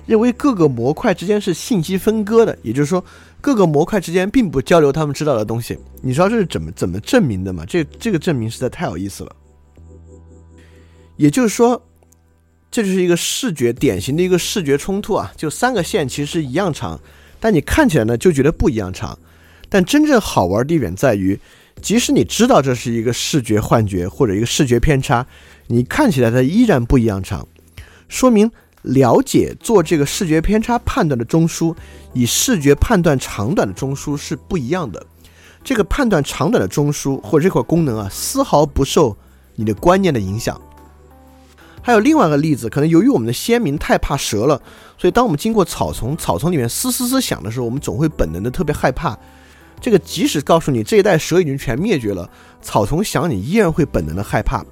[0.07, 3.05] 认为各个模块之间是信息分割的，也就是说
[3.41, 5.79] 各个模块之间并不交流他们知道的东西。
[6.01, 7.65] 你知道这是怎么怎么证明的吗？
[7.67, 9.37] 这这个证明实在太有意思了。
[11.17, 11.83] 也就是说。
[12.75, 15.33] 这就是一个视觉典型的一个视觉冲突啊！
[15.37, 16.99] 就三个线其实一样长，
[17.39, 19.17] 但你看起来呢就觉得不一样长。
[19.69, 21.39] 但真正好玩的点在于，
[21.81, 25.25] 即使你知道这是一个视觉幻觉或者一个视觉偏差，
[25.69, 27.47] 你看起来它依然不一样长，
[28.09, 28.51] 说明
[28.83, 31.77] 了解做这个视觉偏差判断的中枢，
[32.13, 35.07] 以视觉判断长短的中枢是不一样的。
[35.63, 39.17] 这个判断长短的中枢或者这块功能啊，丝毫不受
[39.55, 40.61] 你的观念的影响。
[41.87, 44.59] 还有另外一个例子，可能由于我们的先民太怕蛇了，
[44.97, 49.15] 所以当我们经过草丛，草丛里面嘶嘶嘶响的时候，我们总会本能的特别害怕。
[49.83, 52.31] 这个即使告诉你这一代蛇已经全灭绝了，
[52.63, 54.65] 草丛响你依然会本能的害怕，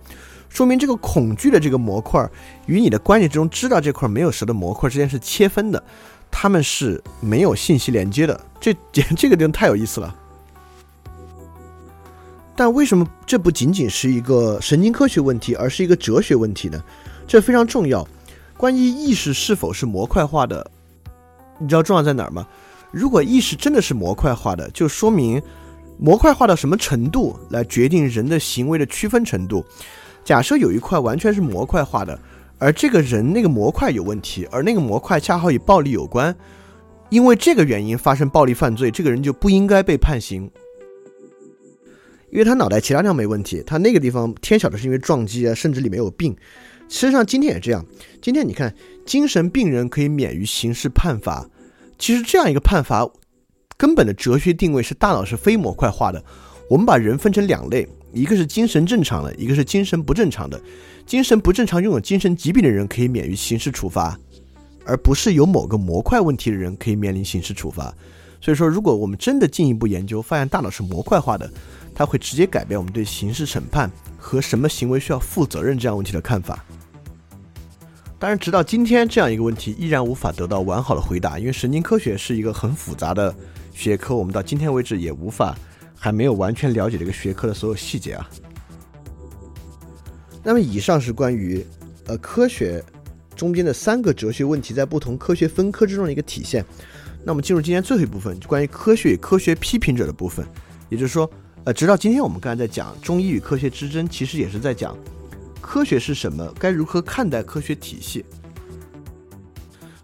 [0.48, 2.26] 说明这个恐惧的这个模块
[2.64, 5.84] 与你的观念之中知道这块没有蛇的模块之间是切分的。
[6.30, 8.40] 他们是没有信息连接的。
[8.58, 8.74] 这
[9.14, 10.16] 这个地方太有意思了。
[12.56, 16.82] 但为什么这不仅仅是一个神经科学问题，而是一个哲学问题呢？
[17.26, 18.06] 这非常重要。
[18.56, 20.70] 关于意识是否是模块化的，
[21.58, 22.46] 你知道重要在哪儿吗？
[22.92, 25.42] 如果意识真的是模块化的，就说明
[25.98, 29.64] 模块化到什么程度来决定人的行为的区分程度。
[30.22, 32.16] 假设有一块完全是模块化的，
[32.58, 36.36] 而这个人那个模块有问题，而那个模块恰好与暴力有关，
[37.08, 40.48] 因为这个原因发生暴力犯罪，这个人就不应该被判刑。
[42.30, 46.36] 因为他脑袋其他地方没问题，他那个地方天晓得是因为撞击啊，甚至里面有病。
[46.92, 47.82] 事实上，今天也这样。
[48.20, 48.72] 今天你看，
[49.06, 51.48] 精神病人可以免于刑事判罚。
[51.98, 53.08] 其实这样一个判罚，
[53.78, 56.22] 根本的哲学定位是大脑是非模块化的。
[56.68, 60.60] 我们把人分成两类，一个是精神正常的，一个是精神不正常的。
[61.06, 64.16] 精神不正常、拥有精神疾病的人可以免于刑事处罚，
[64.84, 67.92] 而不是有某个模块问题的人可以面临刑事处罚。
[68.38, 71.50] 所以说，如果我们真的进一步研究，发现大脑是模块化的。
[71.94, 76.62] 它会直接改变我们对刑事审判和什么行为需要负责任这样问题的看法。
[78.22, 83.34] 当然，直到今天，这样一个问题依然无法得到完好的回答，因为神经科学是一个很复杂的
[83.74, 85.58] 学科，我们到今天为止也无法
[85.98, 88.30] 还没有完全了解这个学科的所有细节啊。
[90.44, 91.66] 那么，以上是关于
[92.06, 92.80] 呃科学
[93.34, 96.64] 中间的三个哲学问题在不同科学分科之中的一个体现。
[97.24, 100.46] 那么，进入今天最后一部分，关于科学与科学批评者的部分，
[100.88, 101.28] 也就是说。
[101.64, 104.96] 呃，直到今天，我们刚才在讲中医与科学之争，其实也是在讲
[105.72, 108.22] 科学是什么，该如何看待科学体系。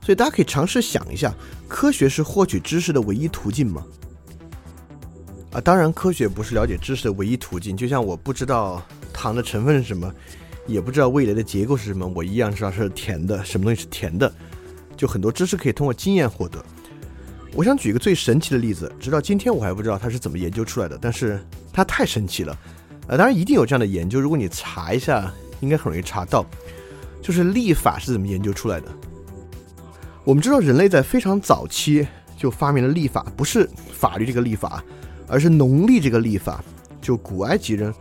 [0.00, 1.30] 所以大家可以尝试想一下，
[1.68, 3.84] 科学是获取知识的唯一途径吗？
[5.52, 7.76] 啊，当然，科学不是了解知识的唯一途径。
[7.76, 10.10] 就像我不知道糖的成分是什么，
[10.66, 14.32] 也不知道味蕾的结构是什么，我一样知道是甜的，什么东西是甜的。
[14.96, 16.64] 就很多知识可以通过经验获得。
[17.52, 21.38] 我想举一个最神奇的例子，直到今天我还不知道它是怎么研究出来的，但是
[21.70, 22.58] 它太神奇了。
[23.06, 25.30] 呃，当然一定有这样的研究，如果你查一下，
[25.60, 26.44] 应该很容易查到，
[27.22, 28.86] 就是历法是怎么研究出来的。
[30.24, 32.06] 我们知道人类在非常早期
[32.36, 34.82] 就发明了历法，不是法律这个历法，
[35.26, 36.62] 而是农历这个历法。
[37.00, 37.94] 就古埃及人、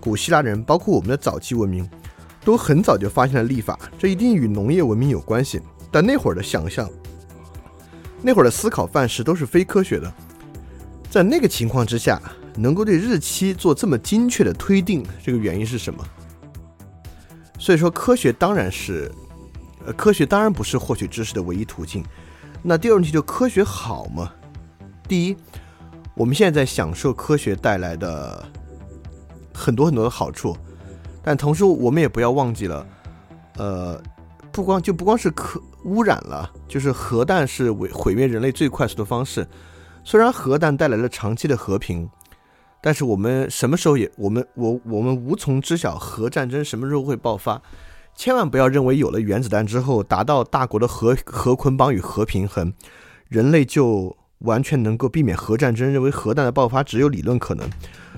[0.00, 1.88] 古希腊人，包括我们的早期文明，
[2.44, 5.60] 都很早就发现了历法，这一定与农业文明有关系。
[5.90, 6.90] 但那会儿的想象。
[8.20, 10.12] 那会儿的思考范式都是非科学的，
[11.08, 12.20] 在那个情况之下，
[12.56, 16.04] 能够对日期做这么精确的推定，这个原因是什么？
[17.60, 19.12] 所以说，科学当然是，
[19.84, 22.02] 呃，科学当然不是获取知识的唯一途径。
[22.62, 24.32] 那第二个问题就科学好吗？
[25.06, 25.36] 第一，
[26.14, 28.44] 我们现在在享受科学带来的
[29.54, 30.56] 很多很多的好处，
[31.22, 32.86] 但同时我们也不要忘记了，
[33.58, 34.02] 呃。
[34.52, 39.46] 不光就不光是可污染了，就是核弹是毁毁灭人类最快速的方式。
[40.02, 42.10] 虽然核弹带来了长期的和平，
[42.82, 47.60] 但是我们什么时候也我们我我们无从知晓核战争什么时候会爆发。
[48.16, 52.72] 千万不要认为有了原子弹之后，达到大国的核核捆绑与核平衡，
[53.28, 55.90] 人类就完全能够避免核战争。
[55.90, 57.66] 认为核弹的爆发只有理论可能。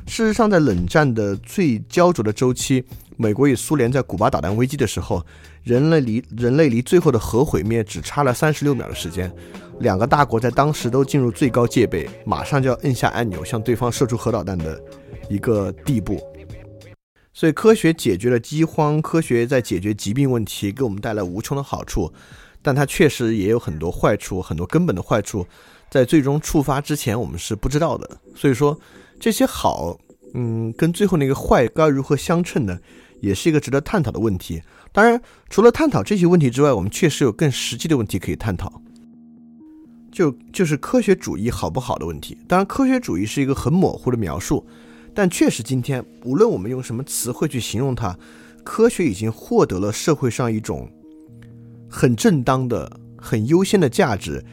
[0.07, 2.85] 事实上，在冷战的最焦灼的周期，
[3.17, 5.25] 美国与苏联在古巴导弹危机的时候。
[5.63, 9.33] 人类离人类离最后的核毁灭只差了三十六秒的时间，
[9.79, 14.83] 两个大国在当时都进入最高戒备，马上就要摁下按钮向对方射出核导弹的
[15.31, 16.21] 一个地步。
[17.33, 22.13] 所以，科学解决了饥荒，科学在解决疾病问题，给我们带来无穷的好处，
[22.61, 25.47] 但它确实也有很多坏处，很多根本的坏处，
[25.89, 28.19] 在最终触发之前我们是不知道的。
[28.35, 28.77] 所以说，
[29.23, 29.97] 这些好，
[30.35, 32.77] 嗯，跟最后那个坏该如何相称呢？
[33.21, 34.61] 也是一个值得探讨的问题。
[34.91, 38.83] 当然，除了探讨这些问题之外，我们确实有更实际的问题可以探讨，
[40.11, 42.37] 就就是科学主义好不好的问题。
[42.49, 44.67] 当然，科学主义是一个很模糊的描述，
[45.15, 48.19] 但确实今天无论我们用什么词汇去形容它，
[48.65, 50.91] 科学已经获得了社会上一种
[51.89, 54.45] 很正当的、很优先的价值。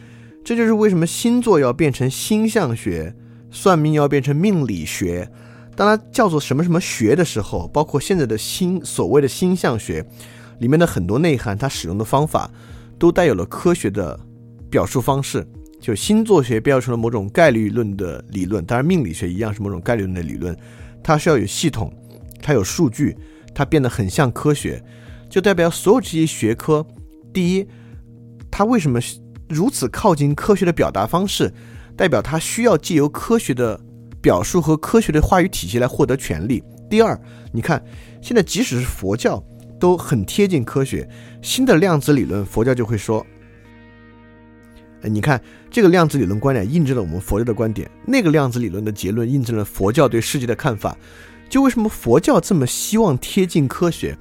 [0.46, 3.16] 这就是为什么星座要变成星象学，
[3.52, 5.30] 算命要变成命理学。
[5.76, 10.06] 当它叫做什么什么学的时候，包括现在的星所谓的星象学
[10.60, 12.52] 里面的很多内涵，它使用的方法
[12.98, 14.20] 都带有了科学的
[14.70, 15.48] 表述方式。
[15.80, 20.54] 就星座学标成了某种概率论的理论，当然命理学一样是某种概率论的理论。
[21.02, 21.90] 它是要有系统，
[22.42, 23.16] 它有数据，
[23.56, 24.84] 它变得很像科学，
[25.30, 26.86] 就代表所有这些学科，
[27.32, 27.66] 第一，
[28.52, 29.00] 它为什么
[29.48, 31.54] 如此靠近科学的表达方式，
[32.00, 33.78] 代表他需要借由科学的。
[34.22, 36.62] 表述和科学的话语体系来获得权利。
[36.90, 37.18] 第二，
[37.54, 37.82] 你看，
[38.22, 39.42] 现在即使是佛教
[39.80, 41.08] 都很贴近科学。
[41.42, 43.26] 新的量子理论，佛教就会说，
[45.02, 45.42] 呃你看
[45.72, 50.98] 这个量子理论观点印证了我们佛教的观点，那个量子理论的结论印证了佛教对世界的看法。
[51.48, 54.18] 就为什么佛教这么希望贴近科学，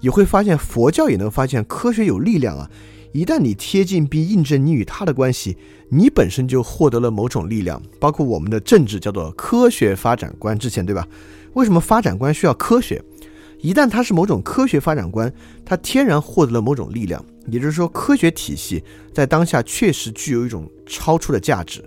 [0.00, 2.70] 也会发现佛教也能发现科学有力量啊。
[3.12, 5.56] 一旦你贴近并印证你与他的关系，
[5.90, 7.80] 你本身就获得了某种力量。
[8.00, 11.06] 包括我们的政治叫做科学发展观，之前对吧？
[11.52, 13.02] 为什么发展观需要科学？
[13.60, 15.32] 一旦它是某种科学发展观，
[15.64, 17.24] 它天然获得了某种力量。
[17.48, 18.82] 也就是说，科学体系
[19.12, 21.84] 在当下确实具有一种超出的价值。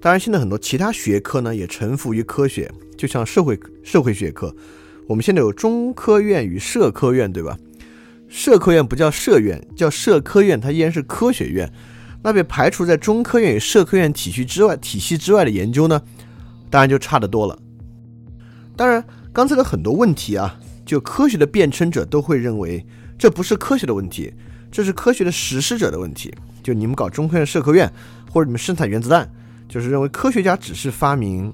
[0.00, 4.54] 当然，现在很多其他学科呢也臣服于科学，就像社会社会学科。
[5.08, 7.56] 我们现在有中科院与社科院，对吧？
[8.28, 11.72] 社科院不叫社院，叫社科院，它依然是科学院。
[12.22, 16.02] 那被排除在中科院与社科院体系之外体系之外的研究呢，
[16.68, 17.56] 当然就差得多了。
[18.76, 22.84] 当然，刚才的很多问题啊，就科学的辩称者都会认为
[23.16, 24.32] 这不是科学的问题，
[24.72, 26.34] 这是科学的实施者的问题。
[26.64, 27.90] 就你们搞中科院、社科院，
[28.30, 29.30] 或者你们生产原子弹，
[29.68, 31.52] 就是认为科学家只是发明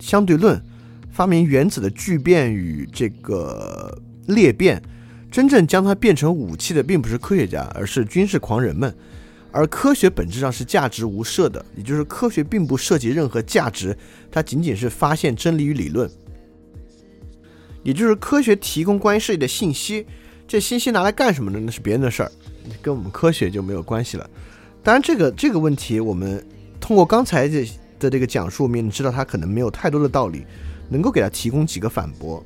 [0.00, 0.60] 相对论，
[1.08, 4.82] 发明原子的聚变与这个裂变。
[5.30, 8.94] 真正将它变成武器的，并不是科学家，而是军事狂人们。
[9.52, 13.96] 而科学本质上是价值无设的，也就是科学并不涉及任何价值，
[14.30, 16.08] 它仅仅是发现真理与理论。
[17.82, 20.06] 也就是科学提供关于世界的信息，
[20.46, 21.58] 这信息拿来干什么呢？
[21.64, 22.30] 那是别人的事儿，
[22.80, 24.30] 跟我们科学就没有关系了。
[24.82, 26.44] 当然，这个这个问题，我们
[26.80, 27.68] 通过刚才这
[27.98, 30.44] 的这个讲述，我们也知道它可能没有太多的道理，
[30.88, 32.44] 能够给它提供几个反驳。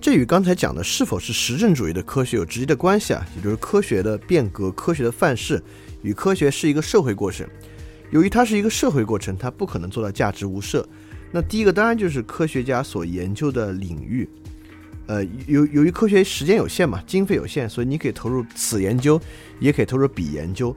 [0.00, 5.62] 这与刚才讲的是否是实证主义的科学有直接的关系啊，也就是科学的变革、科学的范式
[6.00, 7.46] 与科学是一个社会过程。
[8.10, 10.88] 由于它是一个社会过程，它不可能做到价值无设。
[11.30, 14.26] 那第一个当然就是科学家所研究的领域，
[15.06, 19.20] 呃，由由于科学时间有限嘛，经费有限，所以你可以投入此研究，
[19.58, 20.74] 也可以投入彼研究。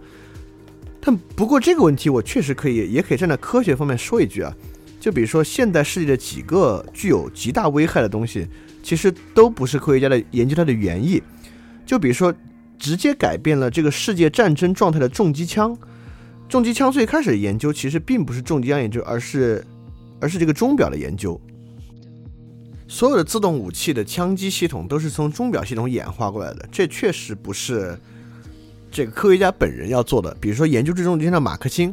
[1.00, 4.54] 但不过这个问题我确实可以，也可以站在科学方面说一句啊，
[5.00, 8.46] 就比如说现代世界的几个具有极大危害的东西。
[8.84, 11.24] 其实都不是科学家的研究它的原意，
[11.86, 12.32] 就比如说，
[12.78, 15.76] 直接改变了这个世界战争状态的重机枪。
[16.50, 19.66] 重机枪最开始研究其实并不是重机枪研究，而是
[20.20, 21.40] 而是这个钟表的研究。
[22.88, 27.98] 所有的自动武器的枪击系统都是从钟表系统演化过来的，这确实不是
[28.92, 30.36] 这个科学家本人要做的。
[30.40, 31.92] 比如说研究这重机枪的马克钦，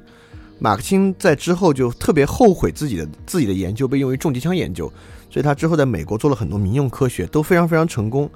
[0.59, 4.93] 马克钦在之后就特别后悔自己的自己的研究被用于重机枪研究。
[5.31, 8.29] 所以他之后在美国做了很多民用科学，都非常非常成功。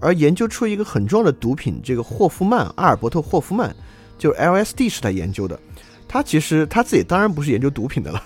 [0.00, 3.74] 而研究出一个很重要的毒品，这个霍夫曼阿尔伯特霍夫曼，
[4.16, 5.58] 就是 LSD 是他研究的。
[6.06, 8.22] 他其实他自己当然不是研究毒品的了，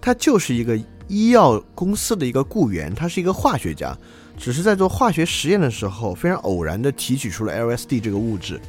[0.00, 3.98] 他就是一个医药公司的一个雇员，他是一个化学家，
[4.38, 8.60] 只是在做化学实验的时候，非常偶然的提取出了 LSD 这个物质。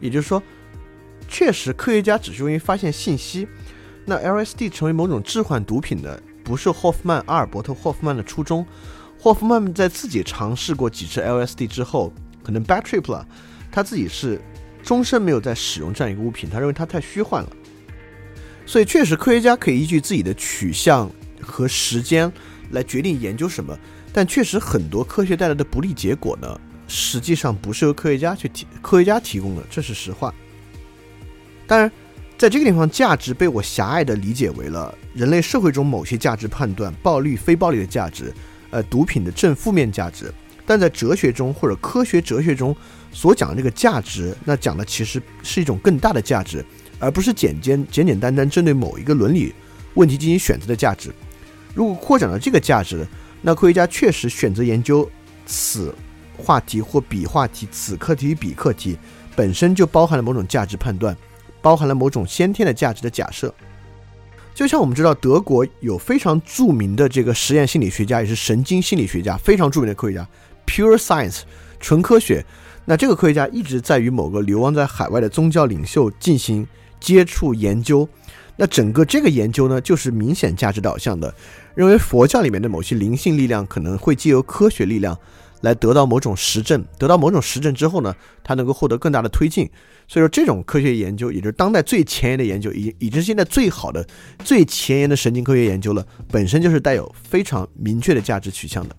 [0.00, 0.42] 也就是说，
[1.28, 3.46] 确实科学家只是用于发现信息，
[4.04, 6.20] 那 LSD 成为某种致幻毒品的。
[6.44, 8.64] 不是霍夫曼阿尔伯特霍夫曼的初衷。
[9.18, 13.26] 霍夫曼在自己尝试过几次 LSD 之后，可能 bad trip 了，
[13.72, 14.38] 他自己是
[14.82, 17.50] 终身没有再使用这样一个物品，他认为它太虚幻了。
[18.66, 22.30] 所以确实，科学家可以依据自己的取向和时间
[22.70, 23.74] 来决定研究什么，
[24.12, 30.34] 但确实很多科学带来的不利结果呢，实际上不是由科学家去提，科学家提供的，这是实话。
[31.66, 31.90] 当然。
[32.36, 38.34] 在这个地方，价值被我狭隘地理解为了人类社会中某些价值判断，暴力、非暴力的价值，
[38.70, 40.32] 呃，毒品的正负面价值。
[40.66, 42.74] 但在哲学中或者科学哲学中
[43.12, 46.64] 所讲的这个价值，那讲的其实是一种更大的价值，
[46.98, 49.54] 而不是简简简简单单针对某一个伦理
[49.94, 51.12] 问题进行选择的价值。
[51.72, 53.06] 如果扩展了这个价值，
[53.42, 55.08] 那科学家确实选择研究
[55.46, 55.94] 此
[56.36, 58.98] 话题或彼话题，此课题与彼课题
[59.36, 61.16] 本身就包含了某种价值判断。
[61.64, 63.54] 包含了某种先天的价值的假设，
[64.54, 70.28] 就像我们知道，德国有非常著名的这个实验心理学家，也是神经心理学家，非常著名的科学家
[70.66, 71.40] ，Pure Science，
[71.80, 72.44] 纯科学。
[72.84, 76.68] 那这个科学家一直在与某个流亡在海外的宗教领袖进行
[77.00, 78.06] 接触研究。
[78.56, 81.34] 那整个这个研究呢，就是明显价值导向的，
[81.74, 85.18] 认为佛教里面的某些灵性力量可能会借由科学力量
[85.64, 89.68] 来得到某种实证，得到某种实证之后呢，它能够获得更大的推进。
[90.06, 94.06] 所以说，这种科学研究，也就是当代最前沿的研究，已已经现在最好的、
[94.44, 98.94] 最前沿的神经科学研究了，本身就是带有非常明确的价值取向的。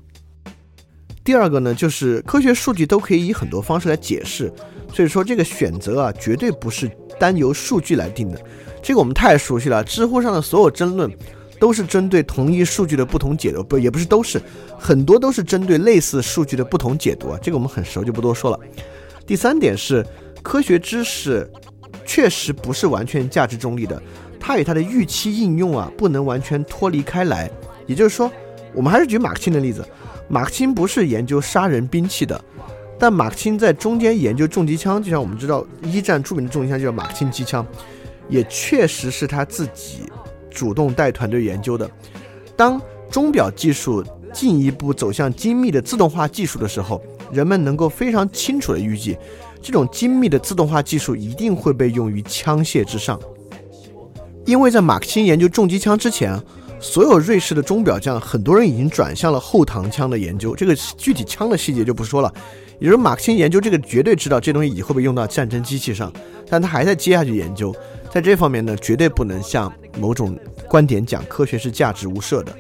[1.23, 4.51] 第二个呢，就是科学数据都可以以很多方式来解释，
[4.91, 6.89] 所以说这个选择啊，绝对不是
[7.19, 8.41] 单由数据来定的。
[8.81, 11.11] 这个我们太熟悉了，知乎上的所有争论
[11.59, 14.41] 都是针对同一数据的不同解读，不也不是都是，
[14.77, 17.39] 很多都是针对类似数据的不同解读啊。
[17.41, 18.59] 这个我们很熟，就不多说了。
[19.25, 20.05] 第三点是，
[20.43, 21.49] 科学知识
[22.05, 24.01] 确实不是完全价值中立的，
[24.39, 27.49] 它与它的预期应用啊不能完全脱离开来。
[27.87, 28.31] 也就是说，
[28.73, 29.83] 我们还是举马克沁的例子，
[30.27, 32.39] 马克沁不是研究杀人兵器的，
[32.99, 37.65] 但马克沁在中间研究重机枪，就像我们知道一战著名的重机枪就叫马克沁机枪，
[38.27, 40.01] 也确实是他自己
[40.55, 41.87] 主动带团队研究的。
[42.55, 42.81] 当
[43.11, 44.03] 钟表技术
[44.33, 47.01] 进一步走向精密的自动化技术的时候，
[47.31, 49.17] 人们能够非常清楚地预计，
[49.61, 53.19] 这种精密的自动化技术一定会被用于枪械之上。
[54.45, 56.39] 因为在马克沁研究重机枪之前，
[56.79, 60.55] 所有瑞士的钟表匠，很多人已经转向了后膛枪的研究。
[60.55, 62.33] 这个具体枪的细节就不说了。
[62.77, 66.11] 也就是马克沁研究这个，绝对知道这东西以后会被用到战争机器上，
[66.49, 67.73] 但他还在接下去研究。
[68.15, 70.39] 在这方面呢，绝对不能像某种
[70.69, 72.55] 观点讲，科学是价值无涉的。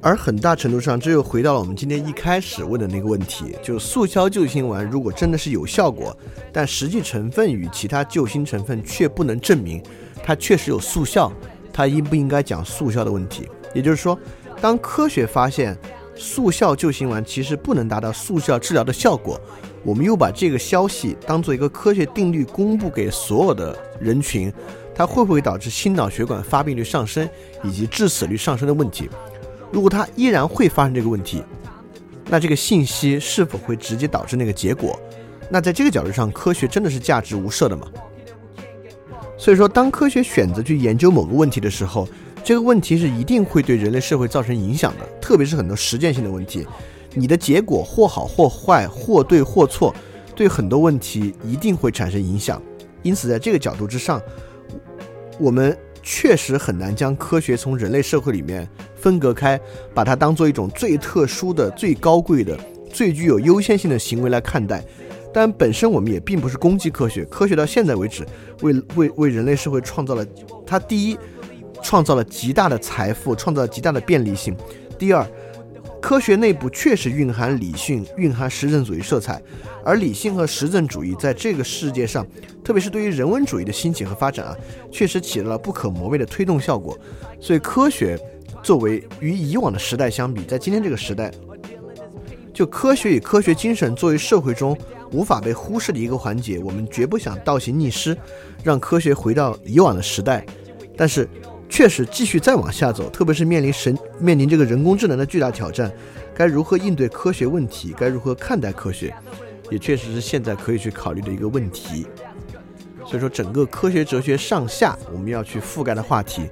[0.00, 6.16] 而很大程度上，这又回到了我们今天一开始问的那个问题：就是速效救心丸如果真的是有效果，
[6.50, 9.82] 但实际成分与其他救心成分却不能证明
[10.22, 11.30] 它确实有速效，
[11.70, 13.46] 它应不应该讲速效的问题？
[13.74, 14.18] 也就是说，
[14.62, 15.76] 当科学发现
[16.16, 19.40] 速效救心丸其实不能达到速效治疗的效果，
[19.82, 24.52] 我们又把这个消息当做一个科学定律公布给所有的人群，
[24.94, 27.28] 它会不会导致心脑血管发病率上升
[27.62, 29.08] 以及致死率上升的问题？
[29.72, 31.42] 如果它依然会发生这个问题，
[32.28, 34.98] 那这个信息是否会直接导致那个结果？
[35.50, 37.86] 那在这个角度上，科学真的是价值无涉的吗？
[39.36, 42.08] 所以说，当科学选择去研究某个问题的时候，
[42.44, 46.66] 这个问题是一定会对人类社会造成影响的，特别是很多实践性的问题，
[47.14, 49.94] 你的结果或好或坏，或对或错，
[50.36, 52.60] 对很多问题一定会产生影响。
[53.02, 54.20] 因此，在这个角度之上，
[55.38, 58.68] 我们确实很难将科学从人类社会里面。
[58.94, 59.60] 分隔开，
[59.92, 62.58] 把它当做一种最特殊的、最高贵的、
[62.90, 64.82] 最具有优先性的行为来看待。
[65.30, 68.24] 但本身我们也并不是攻击科学，科学到现在为止，
[68.62, 70.24] 为为为人类社会创造了
[70.66, 71.18] 它第一，
[71.84, 74.56] 创造了极大的财富，创造了极大的便利性。
[74.98, 75.24] 第二。
[76.00, 79.42] 科学内部确实蕴含理性、蕴含实证主义色彩，
[79.82, 82.26] 而理性和实证主义在这个世界上，
[82.62, 84.54] 特别是对于人文主义的兴起和发展啊，
[84.92, 86.94] 确实起到了不可磨灭的推动效果。
[87.40, 88.20] 所以，科学
[88.62, 91.32] 作为与以往的时代相比，在今天这个时代，
[92.52, 94.76] 就科学与科学精神作为社会中
[95.10, 98.14] 无法被忽视的一个环节，我们绝不想倒行逆施，
[98.62, 100.44] 让科学回到以往的时代。
[100.98, 101.26] 但是。
[101.74, 105.90] 确实，继续再往下走，特别是面临神面临这个人工智能的巨大挑战，
[106.32, 107.92] 该如何应对科学问题？
[107.98, 109.12] 该如何看待科学？
[109.72, 112.06] 也确实是现在可以去考虑的一个问题。
[113.04, 116.48] 所以说，整个科学哲学上下，我们要去覆盖的话题，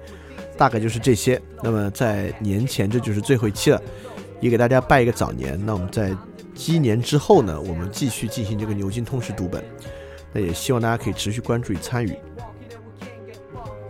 [0.58, 1.40] 大概就是这些。
[1.62, 3.80] 那么在年前，这就是最后一期了，
[4.40, 5.56] 也给大家拜一个早年。
[5.64, 6.12] 那我们在
[6.52, 9.62] 鸡年之后呢，我们继续进行这个牛津通识读本。
[10.32, 12.12] 那也希望大家可以持续关注与参与。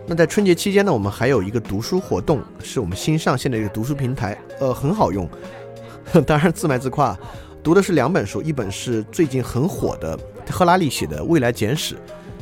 [0.05, 5.27] 那在春节期间呢，我们还有一个读书活动，是我们新上线的一个读书平台，呃，很好用。
[6.27, 7.17] 当然自卖自夸，
[7.63, 10.19] 读的是两本书，一本是最近很火的
[10.51, 11.95] 赫拉利写的《未来简史》，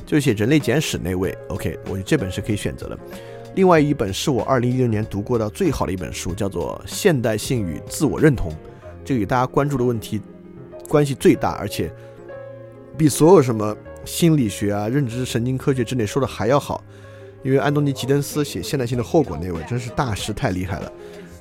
[0.07, 1.37] 就是写人类简史那位。
[1.49, 2.97] OK，我觉得这本是可以选择的。
[3.53, 8.51] 另外一本是我二零一六年读过的最好的一本书，叫做《现代性与自我认同》，
[9.05, 10.19] 这个与大家关注的问题
[10.89, 11.93] 关系最大，而且
[12.97, 16.83] 比所有什么心理学啊、认知神经科学之类说的还要好。
[17.43, 20.91] 因为安东尼·吉登斯写《现代性的后果》那位真是大师，太厉害了，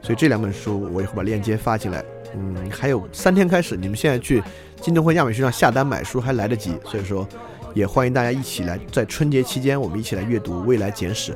[0.02, 2.04] 所以这两本书我也会把链接发进来。
[2.34, 4.42] 嗯，还有三天开始，你们现在去
[4.80, 7.28] 京东或亚马逊上下单买书还来得及，所以说
[7.74, 11.32] 也欢迎大家一起来，在春节期间我们一起来阅读《未来简史》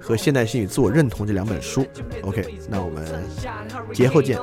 [0.00, 1.86] 和《现代性与自我认同》这两本书。
[2.22, 3.04] OK，那我们
[3.92, 4.38] 节后见。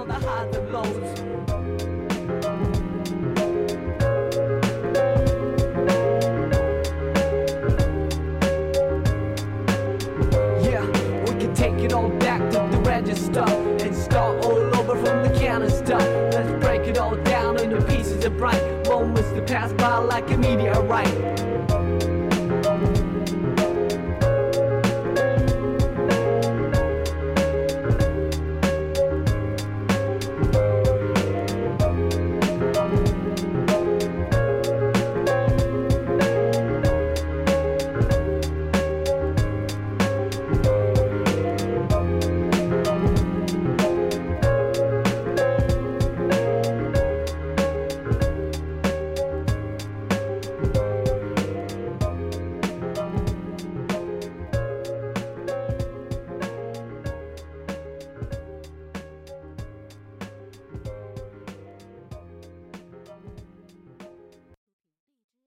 [19.55, 21.54] Pass by like a meteorite.